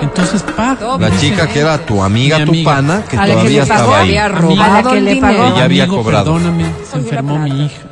Entonces 0.00 0.42
pago. 0.42 0.98
La 0.98 1.08
dice, 1.10 1.30
chica 1.30 1.46
que 1.48 1.60
era 1.60 1.78
tu 1.84 2.02
amiga, 2.02 2.38
Mi 2.40 2.44
tu 2.44 2.50
amiga. 2.52 2.74
pana, 2.74 3.04
que 3.08 3.16
A 3.16 3.24
que 3.24 3.32
todavía 3.32 3.66
pagó, 3.66 3.80
estaba 3.80 3.98
ahí. 3.98 4.08
había 4.10 4.24
A 4.26 4.28
la 4.28 4.38
robado 4.38 4.90
que 4.90 5.00
le 5.00 5.16
pagó. 5.16 5.44
Ella 5.46 5.64
había 5.64 5.84
Amigo, 5.84 6.02
cobrado. 6.02 6.34
Perdóname, 6.34 6.64
se 6.90 6.98
enfermó 6.98 7.38
mi 7.38 7.64
hija. 7.66 7.82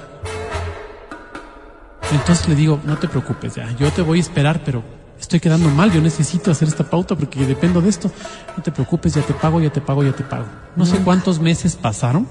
Entonces 2.13 2.49
le 2.49 2.55
digo, 2.55 2.79
no 2.85 2.97
te 2.99 3.09
preocupes, 3.09 3.55
ya, 3.55 3.75
yo 3.79 3.91
te 3.91 4.03
voy 4.03 4.19
a 4.19 4.21
esperar, 4.21 4.61
pero 4.65 4.83
estoy 5.19 5.41
quedando 5.41 5.69
mal, 5.71 5.91
yo 5.91 6.01
necesito 6.01 6.51
hacer 6.51 6.69
esta 6.69 6.85
pauta 6.85 7.17
porque 7.17 7.45
dependo 7.45 7.81
de 7.81 7.89
esto. 7.89 8.11
No 8.57 8.63
te 8.63 8.71
preocupes, 8.71 9.15
ya 9.15 9.23
te 9.23 9.33
pago, 9.33 9.61
ya 9.61 9.71
te 9.71 9.81
pago, 9.81 10.05
ya 10.05 10.13
te 10.13 10.23
pago. 10.23 10.45
No 10.77 10.87
sé 10.87 10.99
cuántos 10.99 11.41
meses 11.41 11.75
pasaron. 11.75 12.29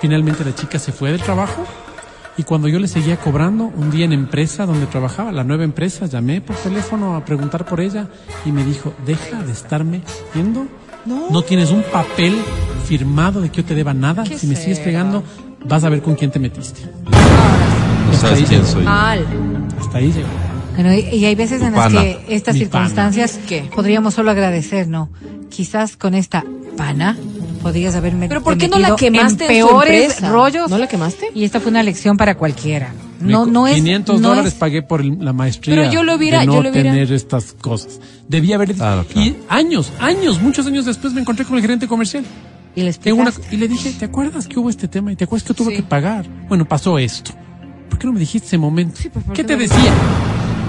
Finalmente 0.00 0.44
la 0.44 0.54
chica 0.54 0.78
se 0.78 0.92
fue 0.92 1.10
del 1.10 1.22
trabajo 1.22 1.64
Y 2.38 2.42
cuando 2.42 2.68
yo 2.68 2.78
le 2.78 2.86
seguía 2.88 3.16
cobrando, 3.16 3.64
un 3.64 3.90
día 3.90 4.04
en 4.04 4.12
empresa 4.12 4.66
donde 4.66 4.86
trabajaba, 4.86 5.32
la 5.32 5.42
nueva 5.42 5.64
empresa, 5.64 6.06
llamé 6.06 6.40
por 6.42 6.54
teléfono 6.56 7.16
a 7.16 7.24
preguntar 7.24 7.64
por 7.64 7.80
ella 7.80 8.08
y 8.44 8.52
me 8.52 8.62
dijo, 8.64 8.92
deja 9.06 9.42
de 9.42 9.52
estarme 9.52 10.02
viendo. 10.34 10.66
No. 11.06 11.40
tienes 11.42 11.70
un 11.70 11.82
papel 11.84 12.34
firmado 12.84 13.40
de 13.40 13.48
que 13.50 13.58
yo 13.58 13.64
te 13.64 13.74
deba 13.74 13.94
nada. 13.94 14.24
¿Qué 14.24 14.36
Si 14.38 14.46
me 14.48 14.56
sigues 14.56 14.80
pegando, 14.80 15.22
vas 15.64 15.84
a 15.84 15.88
ver 15.88 16.02
con 16.02 16.14
quién 16.16 16.30
te 16.30 16.38
metiste. 16.38 16.80
No 17.04 17.16
Hasta 18.12 18.28
sabes 18.28 18.38
ahí 18.40 18.44
quién 18.44 18.60
llegó. 18.60 18.72
soy. 18.72 18.84
Mal. 18.84 19.24
Hasta 19.80 19.98
ahí 19.98 20.12
llegó. 20.12 20.28
Bueno, 20.74 20.92
y, 20.92 20.98
y 21.16 21.24
hay 21.24 21.34
veces 21.36 21.62
en 21.62 21.72
las 21.72 21.86
pana. 21.86 22.00
que 22.02 22.24
estas 22.28 22.54
Mi 22.54 22.60
circunstancias 22.60 23.38
¿Qué? 23.48 23.70
podríamos 23.74 24.14
solo 24.14 24.30
agradecer, 24.32 24.88
¿no? 24.88 25.08
Quizás 25.48 25.96
con 25.96 26.14
esta 26.14 26.44
pana 26.76 27.16
podrías 27.66 27.94
haberme 27.94 28.28
Pero 28.28 28.42
¿por 28.42 28.56
qué 28.58 28.68
no 28.68 28.78
la 28.78 28.96
quemaste 28.96 29.44
en 29.46 29.50
en 29.52 29.62
su 29.62 29.68
peores 29.68 30.20
rollos? 30.28 30.70
¿No 30.70 30.78
la 30.78 30.86
quemaste? 30.88 31.26
Y 31.34 31.44
esta 31.44 31.60
fue 31.60 31.70
una 31.70 31.82
lección 31.82 32.16
para 32.16 32.34
cualquiera. 32.36 32.92
No, 33.20 33.46
no 33.46 33.66
es 33.66 33.74
500 33.76 34.20
no 34.20 34.28
dólares 34.28 34.52
es- 34.52 34.58
pagué 34.58 34.82
por 34.82 35.04
la 35.04 35.32
maestría. 35.32 35.74
Pero 35.76 35.90
yo 35.90 36.02
lo 36.02 36.14
hubiera- 36.16 36.40
de 36.40 36.46
no 36.46 36.54
yo 36.54 36.62
lo 36.62 36.70
hubiera- 36.70 36.90
tener 36.92 37.12
estas 37.12 37.52
cosas. 37.54 38.00
Debía 38.28 38.56
haber. 38.56 38.74
Claro, 38.74 39.04
claro. 39.04 39.26
Y 39.28 39.36
años, 39.48 39.90
años, 40.00 40.40
muchos 40.42 40.66
años 40.66 40.84
después 40.84 41.12
me 41.14 41.20
encontré 41.22 41.44
con 41.44 41.56
el 41.56 41.62
gerente 41.62 41.86
comercial. 41.88 42.24
y 42.74 42.82
les 42.82 43.00
En 43.04 43.14
una- 43.18 43.32
y 43.50 43.56
le 43.56 43.68
dije, 43.68 43.90
¿te 43.98 44.04
acuerdas 44.04 44.46
que 44.46 44.58
hubo 44.58 44.68
este 44.68 44.86
tema? 44.86 45.10
¿Y 45.10 45.16
te 45.16 45.24
acuerdas 45.24 45.48
que 45.48 45.54
tuve 45.54 45.70
Sí. 45.70 45.76
que 45.76 45.82
pagar? 45.82 46.26
Bueno, 46.46 46.66
pasó 46.68 46.98
esto. 46.98 47.30
¿Por 47.88 47.98
qué 47.98 48.06
no 48.06 48.12
me 48.12 48.20
dijiste 48.20 48.48
ese 48.48 48.58
momento? 48.58 48.98
Sí, 49.00 49.08
pues, 49.08 49.24
¿por 49.24 49.34
¿Qué 49.34 49.42
te 49.44 49.56
decía? 49.56 49.92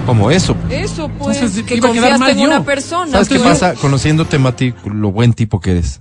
Como 0.06 0.30
eso. 0.30 0.56
Eso, 0.70 1.10
pues, 1.18 1.36
Entonces, 1.36 1.64
que 1.64 1.76
iba 1.76 1.90
a 1.90 1.92
quedar 1.92 2.12
confiaste 2.12 2.18
mal 2.18 2.30
en 2.30 2.38
yo. 2.38 2.44
una 2.56 2.64
persona. 2.64 3.12
¿Sabes 3.12 3.28
qué 3.28 3.34
pues. 3.38 3.46
pasa? 3.60 3.74
Conociéndote, 3.74 4.38
Mati, 4.38 4.72
lo 4.86 5.12
buen 5.12 5.34
tipo 5.34 5.60
que 5.60 5.72
eres, 5.72 6.00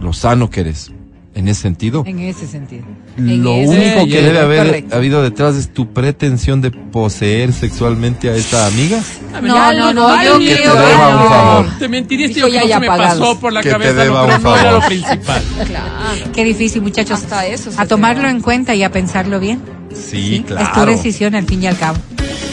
lo 0.00 0.12
sano 0.12 0.50
que 0.50 0.60
eres, 0.60 0.90
en 1.34 1.48
ese 1.48 1.62
sentido. 1.62 2.04
En 2.06 2.20
ese 2.20 2.46
sentido. 2.46 2.84
en 3.16 3.42
Lo 3.42 3.54
ese 3.54 3.68
único 3.70 4.06
que 4.06 4.22
debe 4.22 4.38
haber 4.38 4.66
correcto. 4.66 4.96
habido 4.96 5.22
detrás 5.22 5.56
es 5.56 5.72
tu 5.72 5.92
pretensión 5.92 6.60
de 6.60 6.70
poseer 6.70 7.52
sexualmente 7.52 8.28
a 8.28 8.34
esta 8.36 8.66
amiga. 8.66 9.00
No, 9.42 9.72
no, 9.72 9.92
no, 9.92 10.22
yo 10.24 10.38
Que 10.38 10.46
te 10.54 10.56
creo 10.62 10.74
deba 10.74 11.08
un 11.08 11.16
no. 11.24 11.28
favor. 11.28 11.66
Te 11.78 11.88
mentiría 11.88 12.28
Dijo, 12.28 12.46
tío, 12.48 12.60
que 12.60 12.68
ya, 12.68 12.74
no 12.76 12.80
me 12.82 12.86
pagados. 12.86 13.18
pasó 13.18 13.40
por 13.40 13.52
la 13.52 13.62
Que 13.62 13.68
te 13.70 13.72
cabeza, 13.72 13.92
deba 14.04 14.20
no, 14.20 14.26
pero 14.26 14.36
un 14.36 14.42
no 14.44 14.54
era 14.56 14.62
favor. 14.64 14.82
lo 14.82 14.86
principal. 14.88 15.42
Claro. 15.66 16.30
Qué 16.34 16.44
difícil, 16.44 16.82
muchachos. 16.82 17.22
Hasta 17.22 17.46
eso 17.46 17.70
A 17.76 17.82
te 17.82 17.88
tomarlo 17.88 18.22
da. 18.24 18.30
en 18.30 18.40
cuenta 18.40 18.74
y 18.74 18.82
a 18.84 18.90
pensarlo 18.92 19.40
bien. 19.40 19.60
Sí, 19.94 20.36
Es 20.36 20.46
tu 20.46 20.54
claro. 20.54 20.86
decisión 20.86 21.34
al 21.34 21.46
fin 21.46 21.62
y 21.62 21.66
al 21.66 21.76
cabo. 21.78 21.98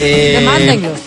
Eh, 0.00 0.38
Demándenlos. 0.40 0.98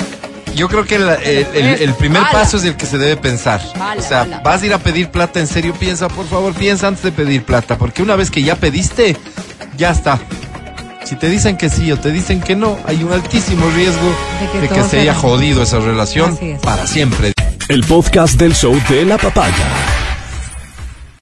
Yo 0.56 0.68
creo 0.70 0.86
que 0.86 0.98
la- 1.00 1.16
eh, 1.16 1.46
el, 1.54 1.66
el 1.90 1.94
primer 1.96 2.22
Mala. 2.22 2.32
paso 2.32 2.58
es 2.58 2.64
el 2.64 2.76
que 2.76 2.86
se 2.86 2.98
debe 2.98 3.18
pensar. 3.18 3.62
Mala, 3.78 4.02
o 4.02 4.06
sea, 4.06 4.20
mala. 4.24 4.40
vas 4.40 4.62
a 4.62 4.66
ir 4.66 4.74
a 4.74 4.78
pedir 4.80 5.10
plata, 5.10 5.40
en 5.40 5.48
serio, 5.48 5.74
piensa, 5.78 6.08
por 6.08 6.26
favor, 6.28 6.54
piensa 6.54 6.88
antes 6.88 7.04
de 7.04 7.12
pedir 7.12 7.44
plata, 7.44 7.78
porque 7.78 8.02
una 8.02 8.16
vez 8.16 8.32
que 8.32 8.42
ya 8.42 8.56
pediste, 8.56 9.18
ya 9.78 9.92
está. 9.92 10.20
Si 11.04 11.16
te 11.16 11.30
dicen 11.30 11.56
que 11.58 11.70
sí 11.70 11.92
o 11.92 12.00
te 12.00 12.10
dicen 12.12 12.42
que 12.42 12.56
no, 12.56 12.80
hay 12.88 13.04
un 13.04 13.12
altísimo 13.14 13.70
riesgo 13.76 14.16
De 14.42 14.50
que 14.52 14.62
de 14.62 14.68
que 14.70 14.76
todo 14.76 14.90
se 14.90 15.00
haya 15.02 15.14
jodido 15.14 15.62
esa 15.62 15.80
relación 15.80 16.38
es. 16.42 16.60
para 16.62 16.88
siempre. 16.88 17.34
El 17.68 17.84
podcast 17.84 18.36
del 18.40 18.56
show 18.56 18.76
de 18.90 19.06
la 19.06 19.18
papaya. 19.18 19.54